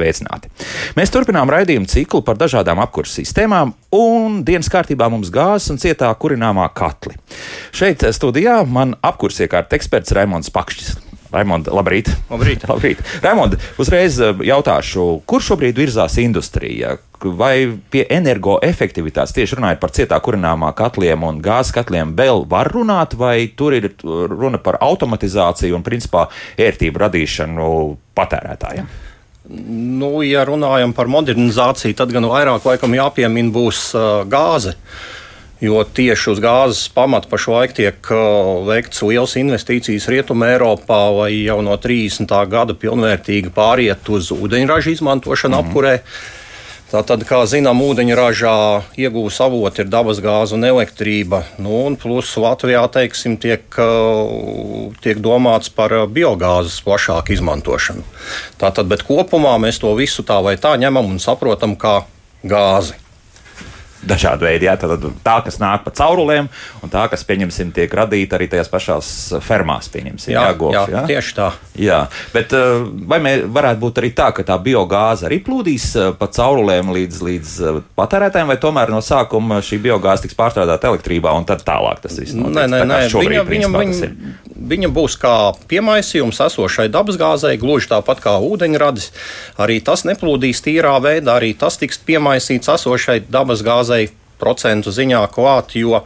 [0.00, 0.50] sveicināti!
[0.98, 6.10] Mēs turpinām raidījumu ciklu par dažādām apkurses sistēmām, un dienas kārtībā mums gāzes un cietā
[6.20, 7.18] kurināmā katli.
[7.76, 11.10] Šeit studijā man apkurses iekārta eksperts Raimons Pakšķis.
[11.30, 12.10] Raimonda, labrīt.
[12.30, 12.64] Labrīt.
[12.72, 13.02] labrīt.
[13.22, 16.96] Raimonda, uzreiz eh, jautāšu, kur šobrīd virzās industrija?
[17.20, 23.12] Vai pie energoefektivitātes, tieši runājot par cietā kurināmā katliem un gāzes katliem, vēl var runāt,
[23.20, 26.24] vai tur ir runa par automatizāciju un, principā,
[26.56, 27.70] ērtību radīšanu
[28.16, 28.88] patērētājiem?
[29.50, 34.76] Nu, ja runājam par modernizāciju, tad gan vairāk laikam jāpiemina būs uh, gāze.
[35.60, 41.58] Jo tieši uz gāzes pamata pašlaik tiek uh, veikts liels investīcijas Rietumē, Eiropā, lai jau
[41.66, 42.30] no 30.
[42.52, 45.68] gada pilnvērtīgi pāriet uz ūdeņraža izmantošanu mm -hmm.
[45.68, 45.94] apkurē.
[46.90, 48.52] Tātad, kā zinām, ūdeņražā
[48.98, 51.44] iegūs avoti ir dabasgāze un elektrība.
[51.62, 53.62] Nu, un plus Latvijā teiksim, tiek,
[55.04, 58.02] tiek domāts par biogāzes plašāku izmantošanu.
[58.58, 62.00] Tātad, bet kopumā mēs to visu tā vai tā ņemam un saprotam kā
[62.42, 62.98] gāzi
[64.06, 64.68] dažādi veidi.
[64.68, 66.48] Jā, tad tā, kas nāk pa caurulēm,
[66.84, 69.10] un tā, kas, pieņemsim, tiek radīta arī tajās pašās
[69.44, 71.48] fermās, pieņemsim, jā, jā, govs, jā, jā, tieši tā.
[71.80, 72.00] Jā,
[72.34, 76.92] bet eh, vai varētu būt arī tā, ka tā biogāze arī plūdīs eh, pa caurulēm
[76.96, 81.64] līdz, līdz eh, patērētājiem, vai tomēr no sākuma šī biogāze tiks pārstrādāta elektrībā un tad
[81.66, 82.56] tālāk tas viss notiks?
[82.56, 84.10] Nē, nē, nē, viņa, viņa, viņa,
[84.70, 85.34] viņa būs kā
[85.70, 89.10] piemaisījums esošai dabasgāzei, gluži tāpat kā ūdeņradis.
[89.60, 94.10] Arī tas neplūdīs tīrā veidā, arī tas tiks piemaisīts esošai dabasgāzei gāzei
[94.40, 96.02] procentu ziņā klāt, jo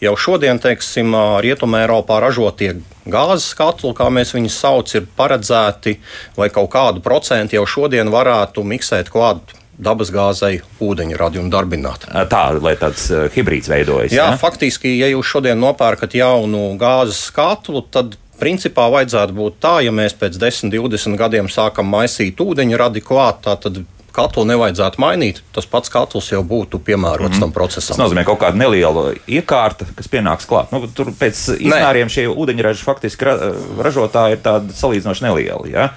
[0.00, 2.74] jau šodien, teiksim, Rietumē Eiropā ražotie
[3.06, 5.98] gāzes katli, kā mēs viņus saucam, ir paredzēti,
[6.36, 12.08] lai kaut kādu procentu jau šodien varētu miksēt klāt dabasgāzei ūdeņradi un darbināt.
[12.28, 14.12] Tā, lai tāds hibrīds veidojas.
[14.12, 14.38] Jā, ja?
[14.38, 20.18] faktiski, ja jūs šodien nopērkat jaunu gāzes katlu, tad principā vajadzētu būt tā, ja mēs
[20.18, 23.80] pēc 10, 20 gadiem sākam maisīt ūdeņradi klāt, tad
[24.18, 25.42] katlu nevajadzētu mainīt.
[25.54, 27.44] Tas pats katls jau būtu piemērots mm.
[27.44, 27.94] tam procesam.
[27.94, 30.74] Tas nozīmē kaut kādu nelielu iekārtu, kas pienāks klāt.
[30.74, 33.38] Nu, tur pēc izmēriem šie ūdeņraži faktiski ra
[33.86, 35.72] ražotāji ir tādi salīdzinoši nelieli.
[35.76, 35.92] Ja?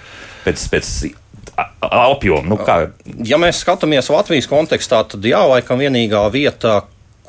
[0.45, 0.93] Pēc, pēc
[1.81, 2.47] apjomu.
[2.53, 2.77] Nu, kā...
[3.27, 6.81] ja mēs skatāmies Latvijas kontekstā, tad jā, laikam vienīgā vieta,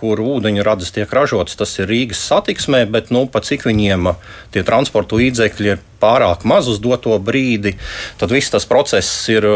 [0.02, 4.10] kur ūdeņradas tiek ražotas, tas ir Rīgas satiksmē, bet nu, pat cik viņiem
[4.54, 7.76] tie transporta līdzekļi ir pārāk maz uz doto brīdi,
[8.18, 9.46] tad viss tas process ir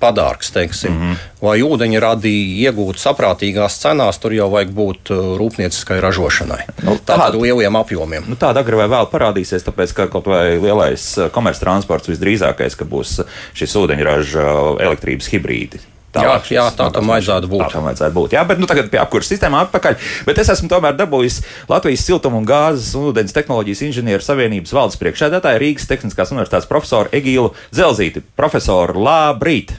[0.00, 0.48] padārgs.
[0.54, 0.94] Teiksim.
[0.94, 1.28] Mm -hmm.
[1.44, 2.32] Lai ūdeņradi
[2.64, 6.62] iegūtu saprātīgās cenās, tur jau vajag būt rūpnieciskai ražošanai.
[6.82, 8.24] Nu, Tādiem lieliem apjomiem.
[8.28, 13.20] Nu, tāda agri vai vēl parādīsies, tāpēc ka kaut vai lielais komerctransports visdrīzākais, ka būs
[13.52, 14.44] šis ūdeņraža
[14.80, 15.80] elektrības hibrīdi.
[16.10, 17.62] Tālāk, jā, jā, tā tam vajadzētu būt.
[17.62, 18.32] Tā tam vajadzētu būt.
[18.34, 19.98] Jā, bet nu, tagad pie apkurses sistēmām atpakaļ.
[20.26, 21.38] Bet es esmu tomēr dabūjis
[21.70, 27.14] Latvijas siltuma un gāzes un ūdens tehnoloģijas inženieru savienības valdes priekšsēdētāju Rīgas Tehniskās universitātes profesoru
[27.14, 28.24] Egīlu Zelzīti.
[28.34, 29.76] Profesoru, labrīt!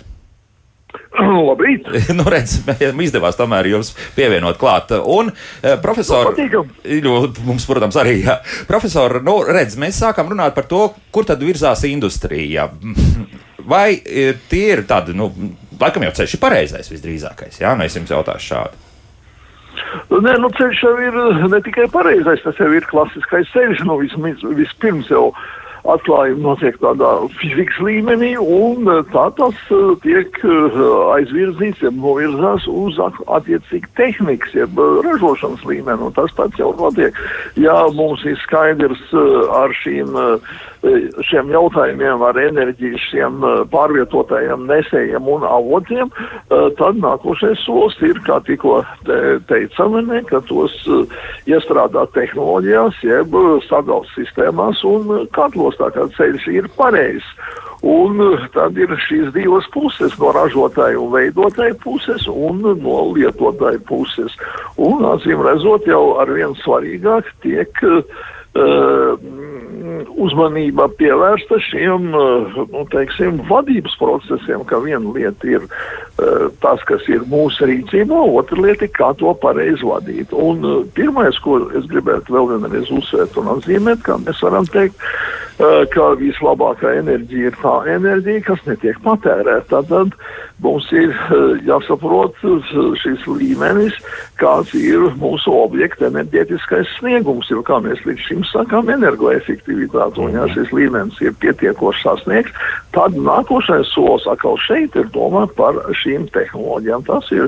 [1.19, 1.87] Labrīt!
[2.15, 2.61] nu, redz,
[3.07, 4.93] izdevās tomēr jums pievienot klāt.
[4.95, 5.31] Un,
[5.61, 6.31] eh, profesor,
[7.03, 7.15] nu,
[7.47, 8.39] mums, protams, arī, jā.
[8.69, 12.69] Profesor, nu, redz, mēs sākam runāt par to, kur tad virzās industrija.
[13.71, 15.29] Vai eh, tie ir tādi, nu,
[15.81, 17.61] laikam jau ceļš ir pareizais visdrīzākais.
[17.61, 18.87] Jā, nu es jums jautāšu šādi.
[20.11, 21.17] Nē, nu ceļš jau ir
[21.51, 23.85] ne tikai pareizais, tas jau ir klasiskais ceļš.
[23.87, 25.31] Nu, vismaz, vispirms jau
[25.89, 29.61] atklājumi notiek tādā fizikas līmenī, un tā tas
[30.03, 30.41] tiek
[31.15, 37.17] aizvirzīts, jeb novirzās uz attiecīgi tehnikas, jeb ražošanas līmeni, un tas pats jau notiek.
[37.59, 39.07] Ja mums ir skaidrs
[39.57, 40.13] ar šīm
[41.29, 48.17] šiem jautājumiem ar enerģiju, šiem eh, pārvietotajiem nesējiem un avotiem, eh, tad nākošais solis ir,
[48.25, 51.17] kā tikko te, teicam, ne, ka tos eh,
[51.53, 53.37] iestrādāt tehnoloģijās, jeb
[53.67, 57.27] sadals sistēmās un katlos tā kā ceļš ir pareizs.
[57.81, 58.19] Un
[58.53, 64.35] tad ir šīs divas puses, no ražotāja un veidotāja puses un no lietotāja puses.
[64.77, 68.05] Un, acīm redzot, jau ar vien svarīgāk tiek uh,
[70.09, 75.67] uzmanība pievērsta šiem, nu, teiksim, vadības procesiem, ka viena lieta ir
[76.61, 80.33] tas, kas ir mūsu rīcībā, otra lieta ir, kā to pareizi vadīt.
[80.35, 80.65] Un
[80.97, 84.99] pirmais, ko es gribētu vēl vienreiz uzsvērt un atzīmēt, kā mēs varam teikt,
[85.93, 89.81] ka vislabākā enerģija ir tā enerģija, kas netiek patērēta.
[89.91, 90.15] Tad
[90.61, 91.13] mums ir
[91.67, 92.37] jāsaprot
[93.01, 93.97] šis līmenis,
[94.41, 97.49] kāds ir mūsu objekta enerģētiskais sniegums.
[97.51, 102.65] Jo, kā mēs līdz šim sakām, energoefektivitāte un ja šis līmenis ir pietiekoši sasniegts,
[102.95, 107.05] tad nākošais solis atkal šeit ir domāt par šīm tehnoloģijām.
[107.07, 107.47] Tas ir,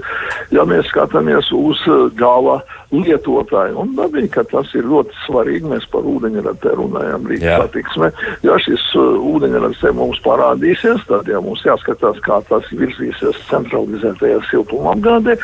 [0.53, 1.81] ja mēs skatāmies uz
[2.19, 2.61] gala
[2.93, 8.11] lietotāju, un dabīgi, ka tas ir ļoti svarīgi, mēs par ūdeņradu te runājam rīt satiksmē.
[8.45, 14.43] Ja šis uh, ūdeņrads te mums parādīsies, tad ja mums jāskatās, kā tas virzīsies centralizētajā
[14.51, 15.37] siltumapgādē,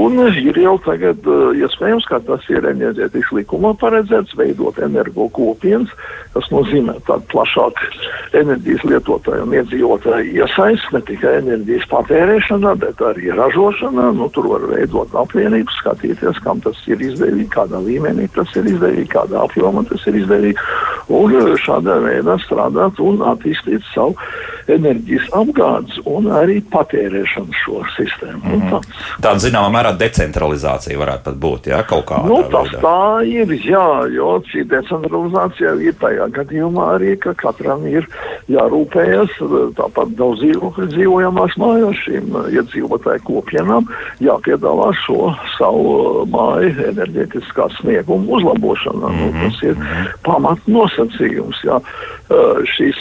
[0.00, 5.92] un ir jau tagad uh, iespējams, ka tas ir enerģētikas likumā paredzēts veidot energo kopienas,
[6.34, 7.88] tas nozīmē tādu plašāku
[8.40, 14.10] enerģijas lietotāju un iedzīvotāju iesaist ne tikai enerģijas patērēšanā, bet arī ražošanā.
[14.18, 19.08] Nu, tur var veidot apvienības, skatīties, kam tas ir izdevīgi, kādā līmenī tas ir izdevīgi,
[19.14, 20.68] kādā apjomā tas ir izdevīgi.
[21.10, 24.16] Un šādā veidā strādāt un attīstīt savu
[24.76, 28.40] enerģijas apgādes un arī patērēšanas šo sistēmu.
[28.44, 28.88] Mm -hmm.
[29.22, 32.80] Tāda zināmā mērā decentralizācija varētu pat būt, jā, kaut kādā nu, tas veidā.
[32.84, 38.08] tā ir, jā, jo šī decentralizācija ir tajā gadījumā arī, ka katram ir
[38.48, 39.36] jārūpējas,
[39.76, 40.40] tāpat daudz
[40.94, 43.88] dzīvojamās mājās šīm iedzīvotāju kopienām
[44.24, 49.08] jāpiedāvā šo savu māju enerģētiskā snieguma uzlabošanā.
[49.08, 49.32] Mm -hmm.
[49.34, 50.06] nu, tas ir mhm.
[50.24, 51.64] pamat nosacījums.
[51.64, 51.80] Jā.
[52.76, 52.98] Šis,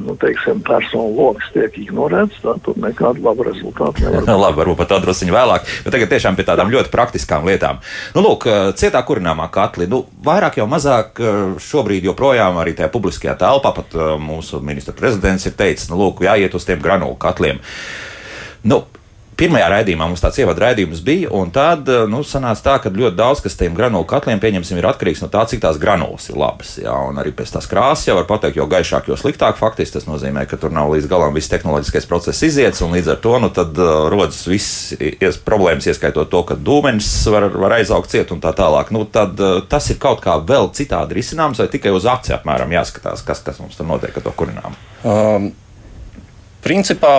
[0.00, 4.30] nu, teiksim, personu lokus tiek ignorēts, tad tur nekāda laba rezultāta nevar būt.
[4.40, 7.82] Labi, varbūt pat tā druskuļi vēlāk, bet tagad tiešām pie tādām ļoti praktiskām lietām.
[8.16, 8.48] Nu, lūk,
[8.80, 11.20] cietā kurināmā katli, nu, vairāk jau mazāk
[11.60, 13.92] šobrīd joprojām arī tajā publiskajā telpā, pat
[14.24, 17.60] mūsu ministra prezidents ir teicis, nu, lūk, jāiet uz tiem granulu katliem.
[18.64, 18.86] Nu,
[19.34, 23.16] Pirmajā raidījumā mums tāds ievadu raidījums bija, un tad eh, nu, sanāca tā, ka ļoti
[23.18, 26.76] daudz kas tiem granulu katliem, pieņemsim, ir atkarīgs no tā, cik tās granulas ir labas.
[26.78, 29.58] Jā, un arī pēc tās krāsas jau var pateikt, jo gaišāk, jo sliktāk.
[29.58, 33.18] Faktiski tas nozīmē, ka tur nav līdz galam viss tehnoloģiskais process iziets, un līdz ar
[33.24, 38.14] to nu, tad, uh, rodas viss ies, problēmas, ieskaitot to, ka dūmenis var, var aizaugt
[38.14, 38.94] ciet un tā tālāk.
[38.94, 42.70] Nu, tad uh, tas ir kaut kā vēl citādi risināms, vai tikai uz aci apmēram
[42.76, 44.78] jāskatās, kas, kas mums tur notiek ar to kurināmu.
[45.02, 45.50] Um,
[46.62, 47.14] principā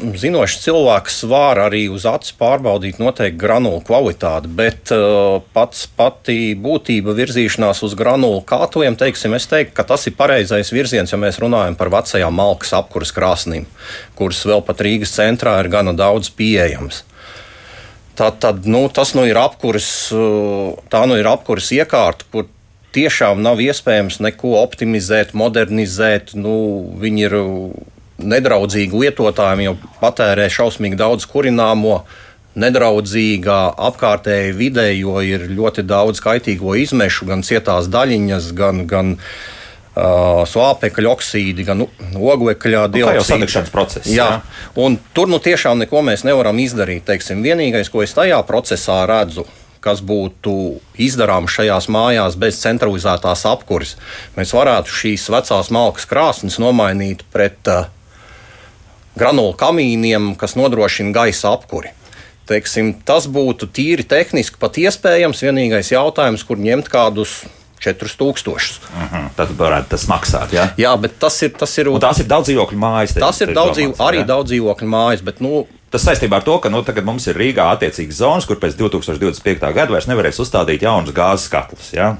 [0.00, 7.14] zinošs cilvēks var arī uz acis pārbaudīt noteikti granulu kvalitāti, bet uh, pats pati būtība
[7.18, 11.76] virzīšanās uz granulu kātuviem, teiksim, es teiktu, ka tas ir pareizais virziens, ja mēs runājam
[11.78, 13.68] par vecajām malkas apkuras krāsnīm,
[14.18, 17.04] kuras vēl pat Rīgas centrā ir gana daudz pieejams.
[18.18, 22.50] Tā tad, nu, tas nu ir apkuras, uh, tā nu ir apkuras iekārta, kur
[22.96, 26.34] tiešām nav iespējams neko optimizēt, modernizēt.
[26.38, 26.54] Nu,
[27.00, 27.36] viņi ir
[28.26, 32.02] nedraudzīgi lietotājiem, jo patērē šausmīgi daudz kurināmo.
[32.60, 40.42] Nedraudzīgā apkārtējā vidē, jo ir ļoti daudz kaitīgo izmešu, gan cietās daļiņas, gan, gan uh,
[40.50, 43.06] slāpekļa oksīdi, gan oglekļa dioksīdi.
[43.06, 44.10] Tā jau ir sadegšanas process.
[44.10, 44.66] Jā, jā.
[44.82, 47.06] un tur nu tiešām neko mēs nevaram izdarīt.
[47.06, 49.46] Teiksim, vienīgais, ko es tajā procesā redzu,
[49.84, 50.54] kas būtu
[51.00, 53.96] izdarāms šajās mājās bez centralizētās apkuras,
[54.36, 57.88] mēs varētu šīs vecās malkas krāsnes nomainīt pret uh,
[59.20, 61.92] granulu kamīniem, kas nodrošina gaisa apkuri.
[62.50, 65.44] Teiksim, tas būtu tīri tehniski pat iespējams.
[65.46, 67.44] Vienīgais jautājums, kur ņemt kādus
[67.80, 68.80] 4000.
[68.90, 69.28] Uh -huh.
[69.36, 70.52] Tad varētu tas maksāt.
[70.52, 70.68] Ja?
[70.76, 71.50] Jā, bet tas ir.
[71.50, 73.14] Tas ir, Un tās ir daudz dzīvokļu mājas.
[73.14, 74.24] Te, tas ir daudz dzīvokļu, arī ja?
[74.24, 75.22] daudz dzīvokļu mājas.
[75.22, 78.60] Bet, nu, Tas saistībā ar to, ka nu, tagad mums ir Rīgā attiecīgas zonas, kur
[78.62, 79.72] pēc 2025.
[79.74, 81.92] gada vairs nevarēs uzstādīt jaunus gāzes katlus.
[81.92, 82.16] Ja?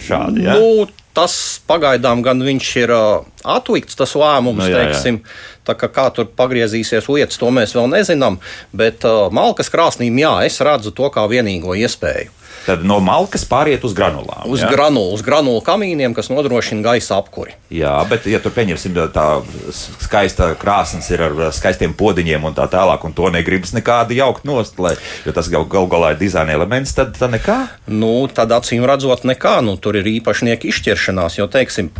[0.00, 0.54] Šādi, ja?
[0.56, 5.20] nu, tas pagaidām gan viņš ir uh, atlikts, tas lēmums, nu, jā, teiksim.
[5.20, 8.40] Jā Tā kā, kā tur pagriezīsies lietas, to mēs vēl nezinām.
[8.74, 12.42] Bet uh, malkas krāsnīm, jā, es redzu to kā vienīgo iespēju.
[12.62, 14.44] Tad no malkas pāriet uz granulām.
[14.46, 14.68] Uz, ja?
[14.70, 17.56] granulu, uz granulu kamīniem, kas nodrošina gaisa apkuri.
[17.74, 19.26] Jā, bet, ja tur pieņemsim tā
[19.74, 24.78] skaista krāsnes ir ar skaistiem podiņiem un tā tālāk, un to negribas nekādi jaukt nost,
[24.82, 24.94] lai,
[25.26, 27.58] jo tas gal, gal galā ir dizaina elements, tad tā nekā?
[27.90, 29.58] Nu, tad acīm redzot, nekā.
[29.66, 31.90] Nu, tur ir īpašnieki izšķiršanās, jo, teiksim,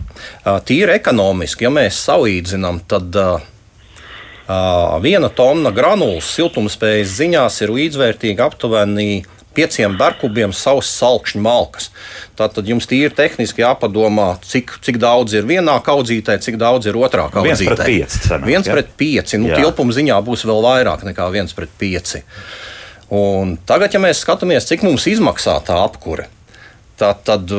[0.68, 3.10] tīri ekonomiski, ja mēs salīdzinām, tad.
[3.18, 3.48] Uh,
[5.02, 9.22] Viena tonna granulas siltumspējas ziņās ir līdzvērtīga aptuveni
[9.54, 11.90] pieciem barkubiem savas salkšņu malkas.
[12.38, 17.28] Tātad jums tīri tehniski jāpadomā, cik, cik daudz ir vienā kaudzītē, cik daudz ir otrā
[17.32, 17.48] kaudzītē.
[17.48, 18.22] Viens pret pieci.
[18.28, 18.76] Sanāk, viens ja?
[18.76, 19.40] pret pieci.
[19.40, 22.22] Nu, tilpuma ziņā būs vēl vairāk nekā viens pret pieci.
[23.12, 26.30] Un tagad, ja mēs skatāmies, cik mums izmaksā tā apkure,
[27.00, 27.50] tā, tad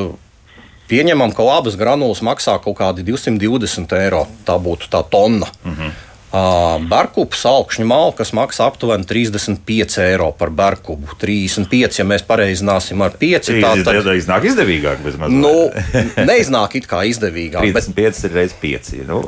[0.90, 4.26] pieņemam, ka labas granulas maksā kaut kādi 220 eiro.
[4.48, 5.52] Tā būtu tā tonna.
[5.64, 5.94] Mm -hmm.
[6.34, 11.14] Barkupas augšņu malkas maksā aptuveni 35 eiro par barkubu.
[11.22, 13.52] 35, ja mēs pareizināsim ar 5.
[13.62, 15.06] Tā tad iznāk izdevīgāk.
[15.30, 15.70] Nu,
[16.32, 17.62] neiznāk it kā izdevīgāk.
[17.62, 18.24] 35 bet...
[18.26, 18.94] ir reizes 5.
[19.12, 19.22] Nu,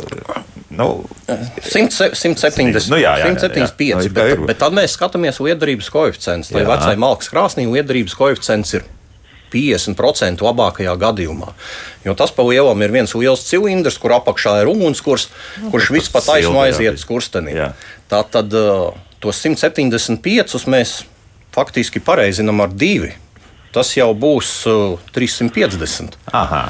[0.76, 1.06] Nu,
[1.62, 3.86] 100, 170, nu, jā, jā, jā, 175.
[3.88, 4.00] jā.
[4.02, 6.52] Nu, bet, bet tad mēs skatāmies liederības koeficients.
[6.52, 6.72] Lai Jā.
[6.74, 8.84] vecai malkas krāsnī liederības koeficients ir
[9.56, 11.56] 50% labākajā gadījumā.
[12.06, 15.30] Jo tas pa lielam ir viens liels cilindrs, kur apakšā ir ugunskurs,
[15.72, 17.56] kurš viss pa taisnu aiziet uz kursteni.
[17.56, 17.72] Jā.
[18.12, 18.54] Tā tad
[19.24, 21.00] tos 175 mēs
[21.56, 23.14] faktiski pareizinām ar divi.
[23.76, 26.16] Tas jau būs uh, 350.
[26.32, 26.68] aha.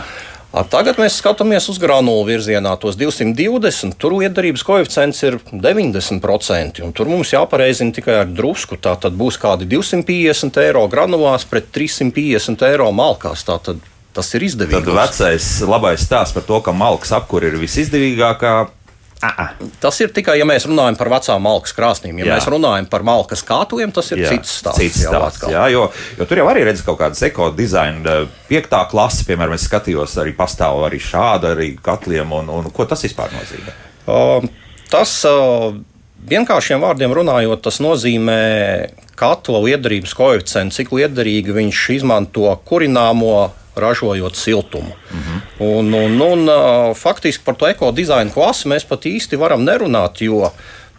[0.63, 3.97] Tagad mēs skatāmies uz granulu virzienā, tos 220.
[3.99, 6.79] Tur liederības koeficients ir 90%.
[6.85, 8.79] un Tur mums jāpareizina tikai ar drusku.
[8.79, 13.43] Tā tad būs kādi 250 eiro granulās pret 350 eiro malkās.
[13.43, 13.83] Tā tad
[14.15, 14.79] tas ir izdevīgi.
[14.79, 18.55] Tad vecais labais stāsts par to, ka malks apkur ir visizdevīgākā.
[19.23, 22.19] Ah, Tas ir tikai, ja mēs runājam par vecām malkas krāsnīm.
[22.19, 22.27] Ja Jā.
[22.27, 22.35] jā.
[22.39, 24.81] mēs runājam par malkas kātuviem, tas ir jā, cits stāsts.
[24.83, 25.53] Cits stāsts atkal.
[25.55, 25.85] jā, jo,
[26.19, 28.19] jo tur jau arī redz kaut kādas ekodizaina
[28.49, 33.01] piektā klase, piemēram, es skatījos, arī pastāv arī šāda arī katliem, un, un ko tas
[33.07, 33.75] vispār nozīmē?
[34.05, 34.45] Uh,
[34.91, 35.73] Tas uh,
[36.29, 38.35] vienkāršiem vārdiem runājot, tas nozīmē
[39.17, 43.51] katla liederības koeficientu, cik liederīgi viņš izmanto kurināmo.
[43.75, 44.95] Ražojot siltumu.
[45.11, 45.41] Mm -hmm.
[45.59, 46.49] un, un, un,
[46.95, 50.51] faktiski par to ekodizaina klasi mēs pat īsti varam nerunāt, jo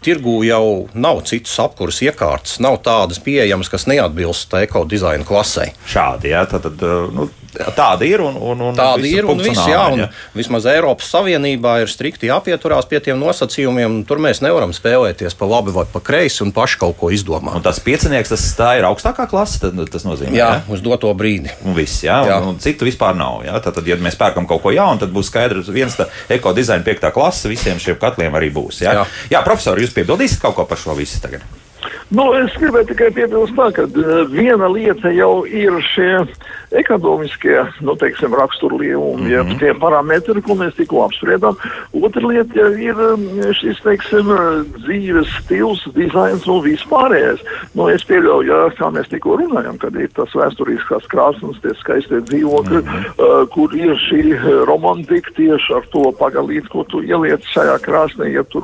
[0.03, 5.73] tirgū jau nav citas apkuras iekārtas, nav tādas pieejamas, kas neatbilst ekodizaina klasei.
[5.87, 6.81] Šādi, jā, tad, tad
[7.13, 7.29] nu,
[7.75, 10.07] tāda ir un, un, un Tāda ir un āmen, jā, un jā.
[10.37, 13.99] vismaz Eiropas Savienībā ir strikti jāpieturās pie tiem nosacījumiem.
[14.07, 17.57] Tur mēs nevaram spēlēties pa labi vai pa kreisi un paši kaut ko izdomāt.
[17.59, 20.35] Un tas piecinieks, tas tā ir augstākā klase, tad tas nozīmē.
[20.37, 20.63] Jā, jā?
[20.73, 21.53] uz doto brīdi.
[21.67, 22.39] Un viss, jā, Jā.
[22.41, 23.43] un, un citu vispār nav.
[23.47, 23.59] Jā?
[23.63, 25.97] Tad, tad, ja mēs pērkam kaut ko jaunu, tad būs skaidrs, viens
[26.33, 28.83] ekodizaina piektā klase visiem šiem katliem arī būs.
[28.85, 28.99] Jā.
[29.01, 29.07] Jā.
[29.37, 31.45] jā profesor, jūs piebildīsiet kaut ko par šo visu tagad?
[32.07, 36.21] Nu, es gribēju tikai piebilst, tā, ka uh, viena lieta jau ir šie
[36.79, 39.51] ekonomiskie nu, teiksim, raksturlielumi, mm -hmm.
[39.51, 41.55] ja tie parametri, ko mēs tikko apspriedām.
[41.93, 43.23] Otra lieta ir um,
[43.53, 44.31] šis teiksim,
[44.83, 47.43] dzīves stils, dizains un vispārējais.
[47.73, 52.21] Nu, es pieļauju, ja, kā mēs tikko runājam, kad ir tas vēsturiskās krāsnes, tie skaistie
[52.21, 53.03] dzīvokļi, mm -hmm.
[53.19, 54.21] uh, kur ir šī
[54.65, 58.63] romantika tieši ar to pagalīti, ko tu ieliec šajā krāsnī, ja tur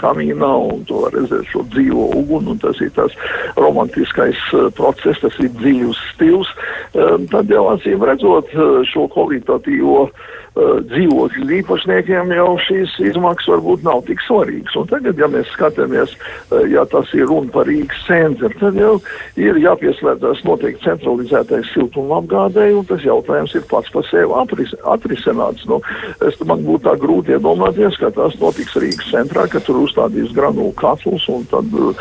[0.00, 2.69] kamīnā un tu redzēt šo dzīvo uguni.
[2.70, 3.14] Tas ir tas
[3.58, 6.50] romantiskais uh, process, tas ir dzīves stils.
[6.94, 10.28] Um, tad jau acīm redzot uh, šo kvalitatīvo uh,
[10.58, 14.74] dzīvokļu īpašniekiem jau šīs izmaksas varbūt nav tik svarīgas.
[14.80, 16.14] Un tagad, ja mēs skatāmies,
[16.50, 18.96] uh, ja tas ir runa par Rīgas centru, tad jau
[19.40, 25.66] ir jāpieslēdzas noteikti centralizētais siltumapgādēji, un tas jautājums ir pats par sevi apris, atrisināts.
[25.70, 25.80] Nu,
[26.26, 30.74] es man būtu tā grūti iedomāties, ka tas notiks Rīgas centrā, ka tur uzstādīs granulu
[30.80, 31.94] katlus un tad uh,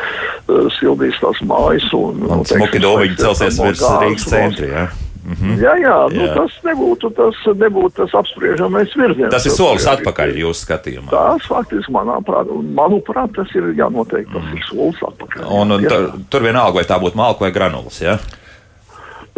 [0.80, 1.86] sildīs tās mājas.
[1.98, 4.90] Un, Un smuki doviņi celsies virs Rīgas centra.
[5.30, 5.36] Jā.
[5.36, 5.60] Mhm.
[5.62, 6.34] Jā, jā, nu, Jā.
[6.36, 9.30] tas nebūtu tas, nebūtu tas apspriežamais virziens.
[9.32, 11.10] Tas ir solis ir- atpakaļ jūsu skatījumā.
[11.10, 15.44] Tas faktiski, manāprāt, manuprāt, tas ir jānoteikti, tas ir solis atpakaļ.
[15.46, 15.52] Mhm.
[15.62, 15.90] Un, un Jā.
[15.90, 18.02] tur, tur vienalga, vai tā būtu malka vai granulas.
[18.02, 18.18] Ja?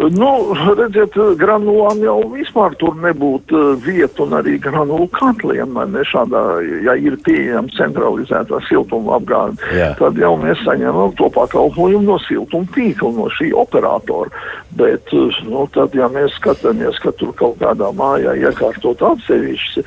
[0.10, 5.78] Nu, redziet, granulām jau vispār tur nebūtu uh, vietu un arī granulu katliem.
[5.92, 6.42] Ne, šādā,
[6.86, 9.92] ja ir pieejama centralizētā siltuma apgāde, Jā.
[10.00, 14.34] tad jau mēs saņemam to pakalpojumu no siltuma tīkla, no šī operatora.
[14.80, 19.86] Bet, uh, nu, tad, ja mēs skatāmies, ka tur kaut kādā mājā iekārtot atsevišķi,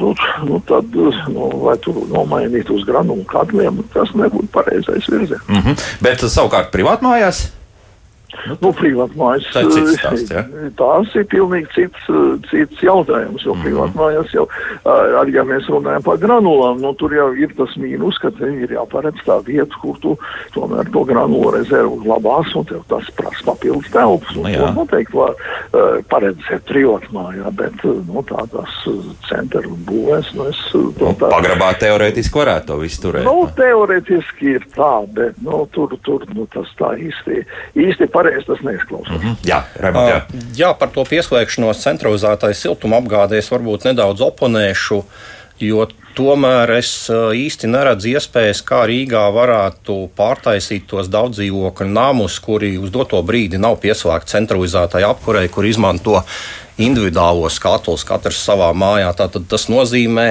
[0.00, 0.14] nu,
[0.48, 5.44] nu, tad, uh, nu, vai tur nomainīt uz granulu katliem, tas nebūtu pareizais virziens.
[5.46, 5.84] Mm -hmm.
[6.02, 7.46] Bet savukārt privātmājās.
[8.60, 9.48] Nu, privātmājas.
[9.54, 10.44] Tā ir cits stāsts, ja?
[10.78, 13.64] Tās ir pilnīgi cits, uh, cits jautājums, jo mm -hmm.
[13.64, 18.18] privātmājas jau, uh, arī ja mēs runājam par granulām, nu, tur jau ir tas mīnus,
[18.22, 20.16] ka te ir jāparedz tā vieta, kur tu
[20.54, 24.36] tomēr to granulu rezervu glabās, un tev tas prasa papildus telpas.
[24.36, 30.60] Nu, to noteikti var uh, paredzēt privātmājā, bet nu, tādās uh, centru būvēs, nu, es
[30.70, 31.30] to tā.
[31.30, 33.26] Pagrabā teorētiski varētu to visu turēt.
[33.26, 37.44] Nu, teorētiski ir tā, bet nu, tur, tur nu, tas tā īsti,
[37.86, 39.20] īsti pareizi tas neizklausās.
[39.20, 39.36] Mhm.
[39.46, 40.22] Jā, Raimond, jā.
[40.24, 45.02] Uh, Jā, par to pieslēgšanos centralizētai siltuma apgādē es varbūt nedaudz oponēšu,
[45.62, 52.76] jo tomēr es uh, īsti neredzu iespējas, kā Rīgā varētu pārtaisīt tos daudzdzīvokļu namus, kuri
[52.78, 56.22] uz doto brīdi nav pieslēgti centralizētai apkurei, kur izmanto
[56.80, 59.12] individuālos katlus, katrs savā mājā.
[59.18, 60.28] Tātad tas nozīmē,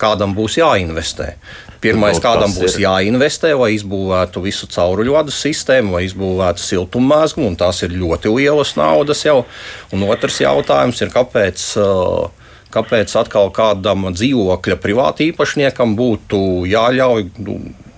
[0.00, 1.34] kādam būs jāinvestē.
[1.80, 7.56] Pirmais, Nu, kādam būs ir- jāinvestē, lai izbūvētu visu cauruļvadu sistēmu, lai izbūvētu siltummēslu, un
[7.56, 9.44] tās ir ļoti lielas naudas jau.
[9.92, 11.76] Un otrs jautājums ir, kāpēc.
[11.76, 12.28] uh,
[12.76, 17.54] Kāpēc atkal kādam dzīvokļa privātīpašniekam būtu jāļauj, nu,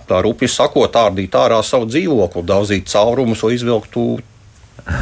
[0.07, 4.19] tā rupi sakot, tārdīt ārā savu dzīvokli, daudzīt caurumus, lai izvilktu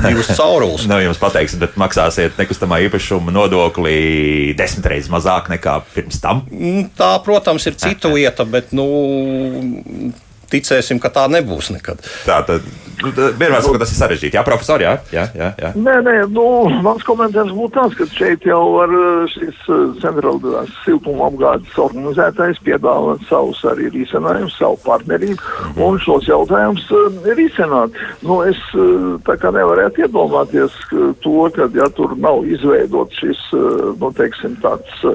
[0.04, 0.86] divus caurumus.
[0.90, 6.46] nu, jums pateiks, bet maksāsiet nekustamā īpašuma nodokli desmit reizes mazāk nekā pirms tam.
[6.52, 8.88] Mm, tā, protams, ir cita lieta, bet nu,
[10.52, 12.04] ticēsim, ka tā nebūs nekad.
[12.28, 12.66] Tā tad
[13.04, 14.38] nu, vienmēr sakot, tas ir sarežģīti.
[14.38, 15.52] Jā, profesor, jā, jā, jā.
[15.62, 15.72] jā.
[15.78, 16.46] Nē, nē, nu,
[16.86, 18.94] mans komentārs būtu tāds, ka šeit jau var
[19.34, 19.60] šis
[20.02, 25.84] centralizētās siltuma apgādes organizētājs piedāvāt savus arī risinājumus, savu partnerību mhm.
[25.88, 26.88] un šos jautājumus
[27.38, 27.98] risināt.
[28.26, 28.60] Nu, es
[29.28, 30.76] tā kā nevarētu iedomāties
[31.24, 35.06] to, ka, ja tur nav izveidot šis, nu, teiksim, tāds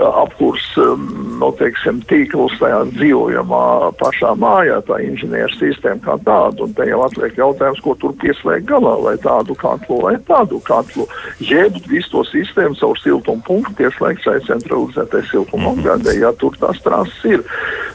[0.00, 3.64] apkurs, nu, teiksim, tīkls tajā dzīvojamā
[4.00, 8.68] pašā mājā, tā inženieru sistēma kā tāda, un te jau atliek jautājums, ko tur pieslēgt
[8.70, 11.06] galā, vai tādu katlu, vai tādu katlu,
[11.40, 15.80] jeb visu to sistēmu caur siltumu punktu pieslēgt šai centralizētai siltuma mhm.
[15.80, 17.44] apgādē, ja tur tās trāsas ir.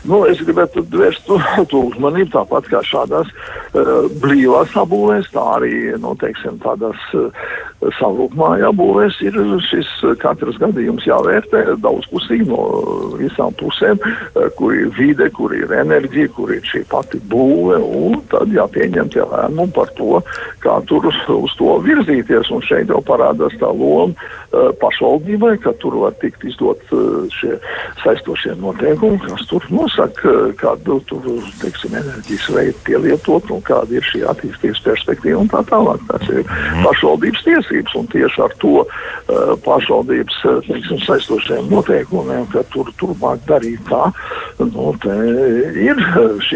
[0.08, 1.28] Nu, es gribētu vērst
[1.72, 7.30] to uzmanību tāpat kā šādās uh, blīvās apbūvēs, tā arī, nu, teiksim, tādās uh,
[7.98, 9.90] savrupmāju apbūvēs ir šis
[10.22, 12.62] katrs gadījums jāvērtē daudzpusīgi no
[13.20, 14.02] visām pusēm,
[14.58, 19.24] kur ir vide, kur ir enerģija, kur ir šī pati būve, un tad jāpieņem tie
[19.28, 20.22] lēmumi par to,
[20.64, 22.52] kā tur uz, to virzīties.
[22.52, 27.58] Un šeit jau parādās tā loma uh, pašvaldībai, ka tur var tikt izdot uh, šie
[28.04, 31.28] saistošie noteikumi, kas tur nosaka, uh, kādu tur,
[31.62, 36.04] teiksim, enerģijas veidu pielietot un kāda ir šī attīstības perspektīva un tā tālāk.
[36.12, 36.86] Tas ir mhm.
[36.88, 38.76] pašvaldības tiesības un tieši ar to
[39.66, 44.10] pašvaldības, teiksim, saistošiem noteikumiem, ka tur turpmāk darīt tā,
[44.60, 45.16] nu, te
[45.86, 46.02] ir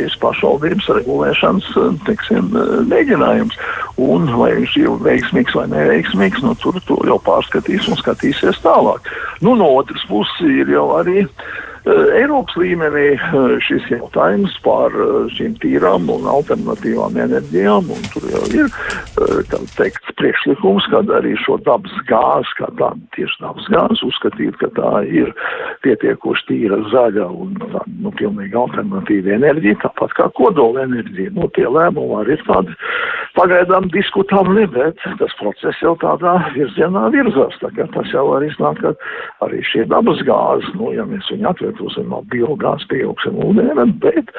[0.06, 1.74] šīs pašvaldības regulēšanas
[2.06, 2.54] teiksim,
[2.92, 3.60] mēģinājums.
[4.06, 9.08] Un vai viņš ir veiksmīgs vai neveiksmīgs, nu, tur to jau pārskatīs un skatīsies tālāk.
[9.42, 14.94] Nu, no otras puses ir jau arī uh, Eh, Eiropas līmenī eh, šis jautājums par
[14.96, 18.72] eh, šīm tīrām un alternatīvām enerģijām, un tur jau ir
[19.78, 25.04] teikt, priekšlikums, kad arī šo dabas gāzi, kā tādu tieši dabas gāzi, uzskatīt, ka tā
[25.06, 25.30] ir
[25.86, 31.36] pietiekoši tīra zaļa un tā, nu, pilnīgi alternatīva enerģija, tāpat kā kodola enerģija.
[31.38, 32.74] Nu, tie lēmumi arī ir tādi
[33.38, 37.60] pagaidām diskutabli, bet tas process jau tādā virzienā virzās.
[37.62, 38.96] Tā tas jau var iznākt, ka
[39.46, 44.32] arī šie dabas gāzes, nu, ja mēs viņu atveram, protams, no biogāzes pieaugsim ūdeni, bet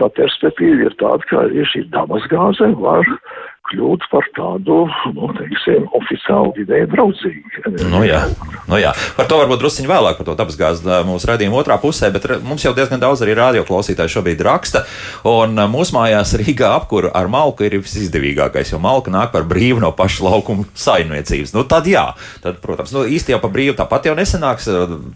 [0.00, 3.08] tā perspektīva ir tāda, ka arī šī dabas gāze var
[3.70, 4.76] kļūt par tādu,
[5.16, 7.62] nu, teiksim, oficiālu vidēji draudzīgu.
[7.92, 8.20] Nu jā,
[8.68, 12.26] nu jā, par to varbūt drusciņi vēlāk, par to dabasgāzi mūsu redzījuma otrā pusē, bet
[12.44, 14.84] mums jau diezgan daudz arī radioklausītāji šobrīd raksta,
[15.28, 19.94] un mūsu mājās Rīgā apkura ar malku ir visizdevīgākais, jo malka nāk par brīvu no
[19.96, 21.54] paša laukuma saimniecības.
[21.56, 22.10] Nu tad jā,
[22.44, 24.68] tad, protams, nu, īsti jau par brīvu tāpat jau nesanāks,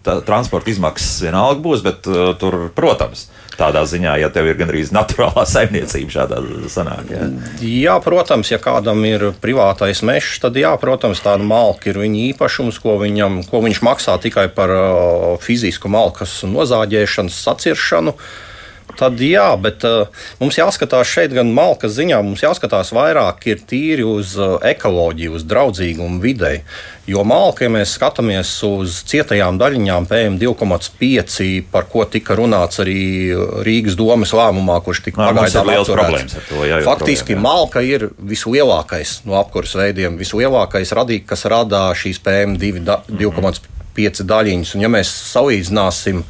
[0.06, 3.28] tā, transporta izmaksas vienalga būs, bet uh, tur, protams,
[3.59, 6.40] tādā ziņā, ja tev ir gandrīz naturālā saimniecība šādā
[6.71, 7.12] sanāk.
[7.12, 7.29] Jā,
[7.64, 12.79] jā protams, ja kādam ir privātais mežs, tad jā, protams, tāda malka ir viņa īpašums,
[12.83, 18.14] ko, viņam, ko viņš maksā tikai par uh, fizisku malkas nozāģēšanas, saciršanu.
[18.96, 20.09] Tad jā, bet uh,
[20.40, 26.22] mums jāskatās šeit gan malkas ziņā, mums jāskatās vairāk tīri uz uh, ekoloģiju, uz draudzīgumu
[26.22, 26.62] videi.
[27.09, 31.38] Jo malka, ja mēs skatāmies uz cietajām daļiņām, PM2,5,
[31.72, 32.98] par ko tika runāts arī
[33.64, 36.37] Rīgas domas lēmumā, kurš tika pagaidām apturēts.
[36.51, 37.40] To, jā, Faktiski jā.
[37.40, 44.29] malka ir vislielākais no apkurses veidiem, vislielākais radīt, kas rada šīs PM2,5 mm -hmm.
[44.35, 44.74] daļiņas.
[44.77, 46.24] Un ja mēs salīdzināsim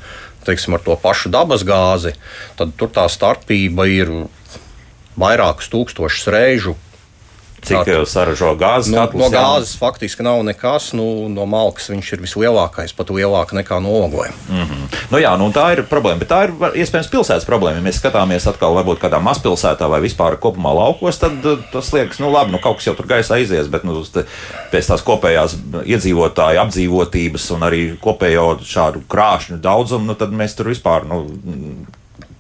[0.48, 2.14] teiksim, ar to pašu dabas gāzi,
[2.58, 4.12] tad tur tā starpība ir
[5.18, 6.76] vairākus tūkstošus reižu
[7.64, 8.92] Cik jau saražo gāzes?
[8.92, 9.80] No, katlus, no gāzes jā?
[9.80, 10.92] faktiski nav nekas.
[10.96, 14.36] Nu, no malkas viņš ir vislielākais, pat lielāks nekā no oglēm.
[14.48, 14.96] Mm -hmm.
[15.10, 16.22] nu, jā, nu, tā ir problēma.
[16.22, 17.80] Bet tā ir iespējams pilsētas problēma.
[17.80, 22.18] Ja mēs skatāmies atkal, varbūt kādā mazpilsētā vai vispār kopumā laukos, tad uh, tas liekas,
[22.18, 24.04] nu labi, nu kaut kas jau tur gaisa aizies, bet nu,
[24.72, 30.70] pēc tās kopējās iedzīvotāju apdzīvotības un arī kopējo šādu krāšņu daudzumu, nu, tad mēs tur
[30.70, 31.06] vispār.
[31.08, 31.26] Nu,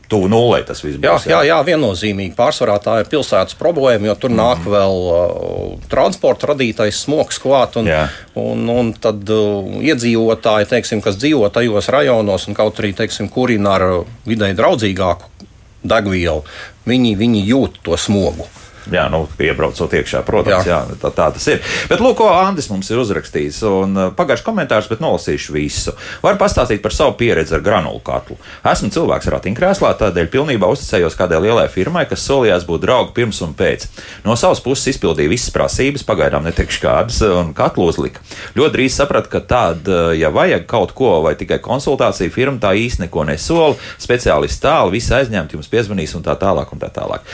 [0.08, 1.26] tuvu nulē tas viss būs.
[1.28, 2.34] Jā, jā, jā, viennozīmīgi.
[2.36, 4.38] Pārsvarā tā ir pilsētas problēma, jo tur mm.
[4.40, 7.76] nāk vēl uh, transporta radītais smogs klāt.
[7.80, 8.04] Un, jā.
[8.40, 13.76] un, un tad uh, iedzīvotāji, teiksim, kas dzīvo tajos rajonos un kaut arī teiksim, kurina
[13.76, 13.88] ar
[14.28, 15.48] vidēji draudzīgāku
[15.88, 16.42] degvielu,
[16.88, 18.48] viņi, viņi jūt to smogu.
[18.92, 20.78] Jā, nu, iebraucot iekšā, protams, jā.
[20.88, 21.60] Jā, tā, tā tas ir.
[21.90, 23.60] Bet, lūk, ko Andris mums ir uzrakstījis.
[23.68, 25.94] Uh, pagājušajā komentārs, bet nolasīšu visu.
[26.22, 28.38] Varu pastāstīt par savu pieredzi ar granulu katlu.
[28.68, 33.52] Esmu cilvēks ratiņkrēslā, tādēļ pilnībā uzticējos kādai lielai firmai, kas solījās būt draugi pirms un
[33.58, 33.88] pēc.
[34.24, 38.24] No savas puses izpildīja visas prasības, pagaidām netikšu kādas, un katlu uzlika.
[38.56, 42.72] Ļoti drīz sapratu, ka tāda, uh, ja vajag kaut ko vai tikai konsultāciju, firma tā
[42.78, 46.72] īsti neko nesola, speciālisti tālu, visi aizņemti, jums piezvanīs un tā tālāk.
[46.72, 47.24] Un tā, tālāk.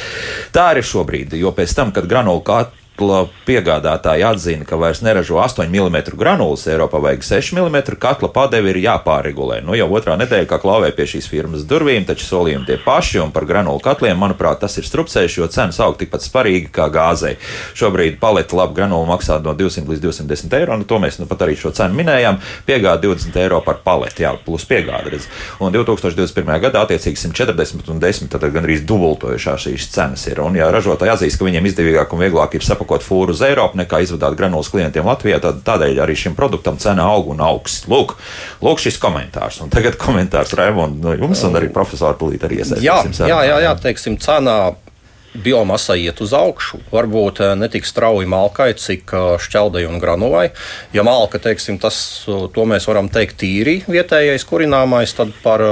[0.54, 2.42] tā arī šobrīd jo pēc tam, kad granulu
[2.94, 8.70] katla piegādātāji atzina, ka vairs neražo 8 mm granulas, Eiropā vajag 6 mm katla padevi
[8.70, 9.60] ir jāpāregulē.
[9.64, 13.32] Nu, jau otrā nedēļa, kā klauvē pie šīs firmas durvīm, taču solījumi tie paši, un
[13.34, 17.34] par granulu katliem, manuprāt, tas ir strupceļš, jo cenas aug tikpat sparīgi kā gāzei.
[17.74, 21.42] Šobrīd paleta labu granulu maksā no 200 līdz 210 eiro, nu to mēs nu pat
[21.42, 22.38] arī šo cenu minējām.
[22.68, 25.10] Piegāda 20 eiro par paleti, jā, plus piegāda.
[25.10, 25.26] Redz.
[25.60, 26.54] Un 2021.
[26.62, 30.40] gadā attiecīgi 140 un 10, tad gandrīz dubultojušās šīs cenas ir.
[30.44, 33.78] Un, ja ražotāji atzīst, ka viņiem izdevīgāk un vieglāk ir saprast, nopakot fūru uz Eiropu,
[33.80, 35.40] nekā izvadāt granulas klientiem Latvijā.
[35.40, 37.84] Tad, tādēļ arī šim produktam cena aug un augs.
[37.88, 38.16] Lūk,
[38.62, 39.62] lūk šis komentārs.
[39.64, 43.24] Un tagad komentārs Raimond no jums un arī profesora Pulīt arī iesaistīsim.
[43.24, 44.76] Jā, jā, jā, jā, teiksim, cenā
[45.34, 46.78] biomasa iet uz augšu.
[46.92, 50.52] Varbūt eh, ne tik strauji malkai, cik eh, šķeldai un granulai.
[50.94, 55.64] Ja malka, teiksim, tas, eh, to mēs varam teikt tīri vietējais kurināmais, tad par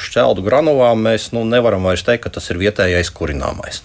[0.00, 3.84] šķeldu granulām mēs nu, nevaram vairs teikt, ka tas ir vietējais kurināmais.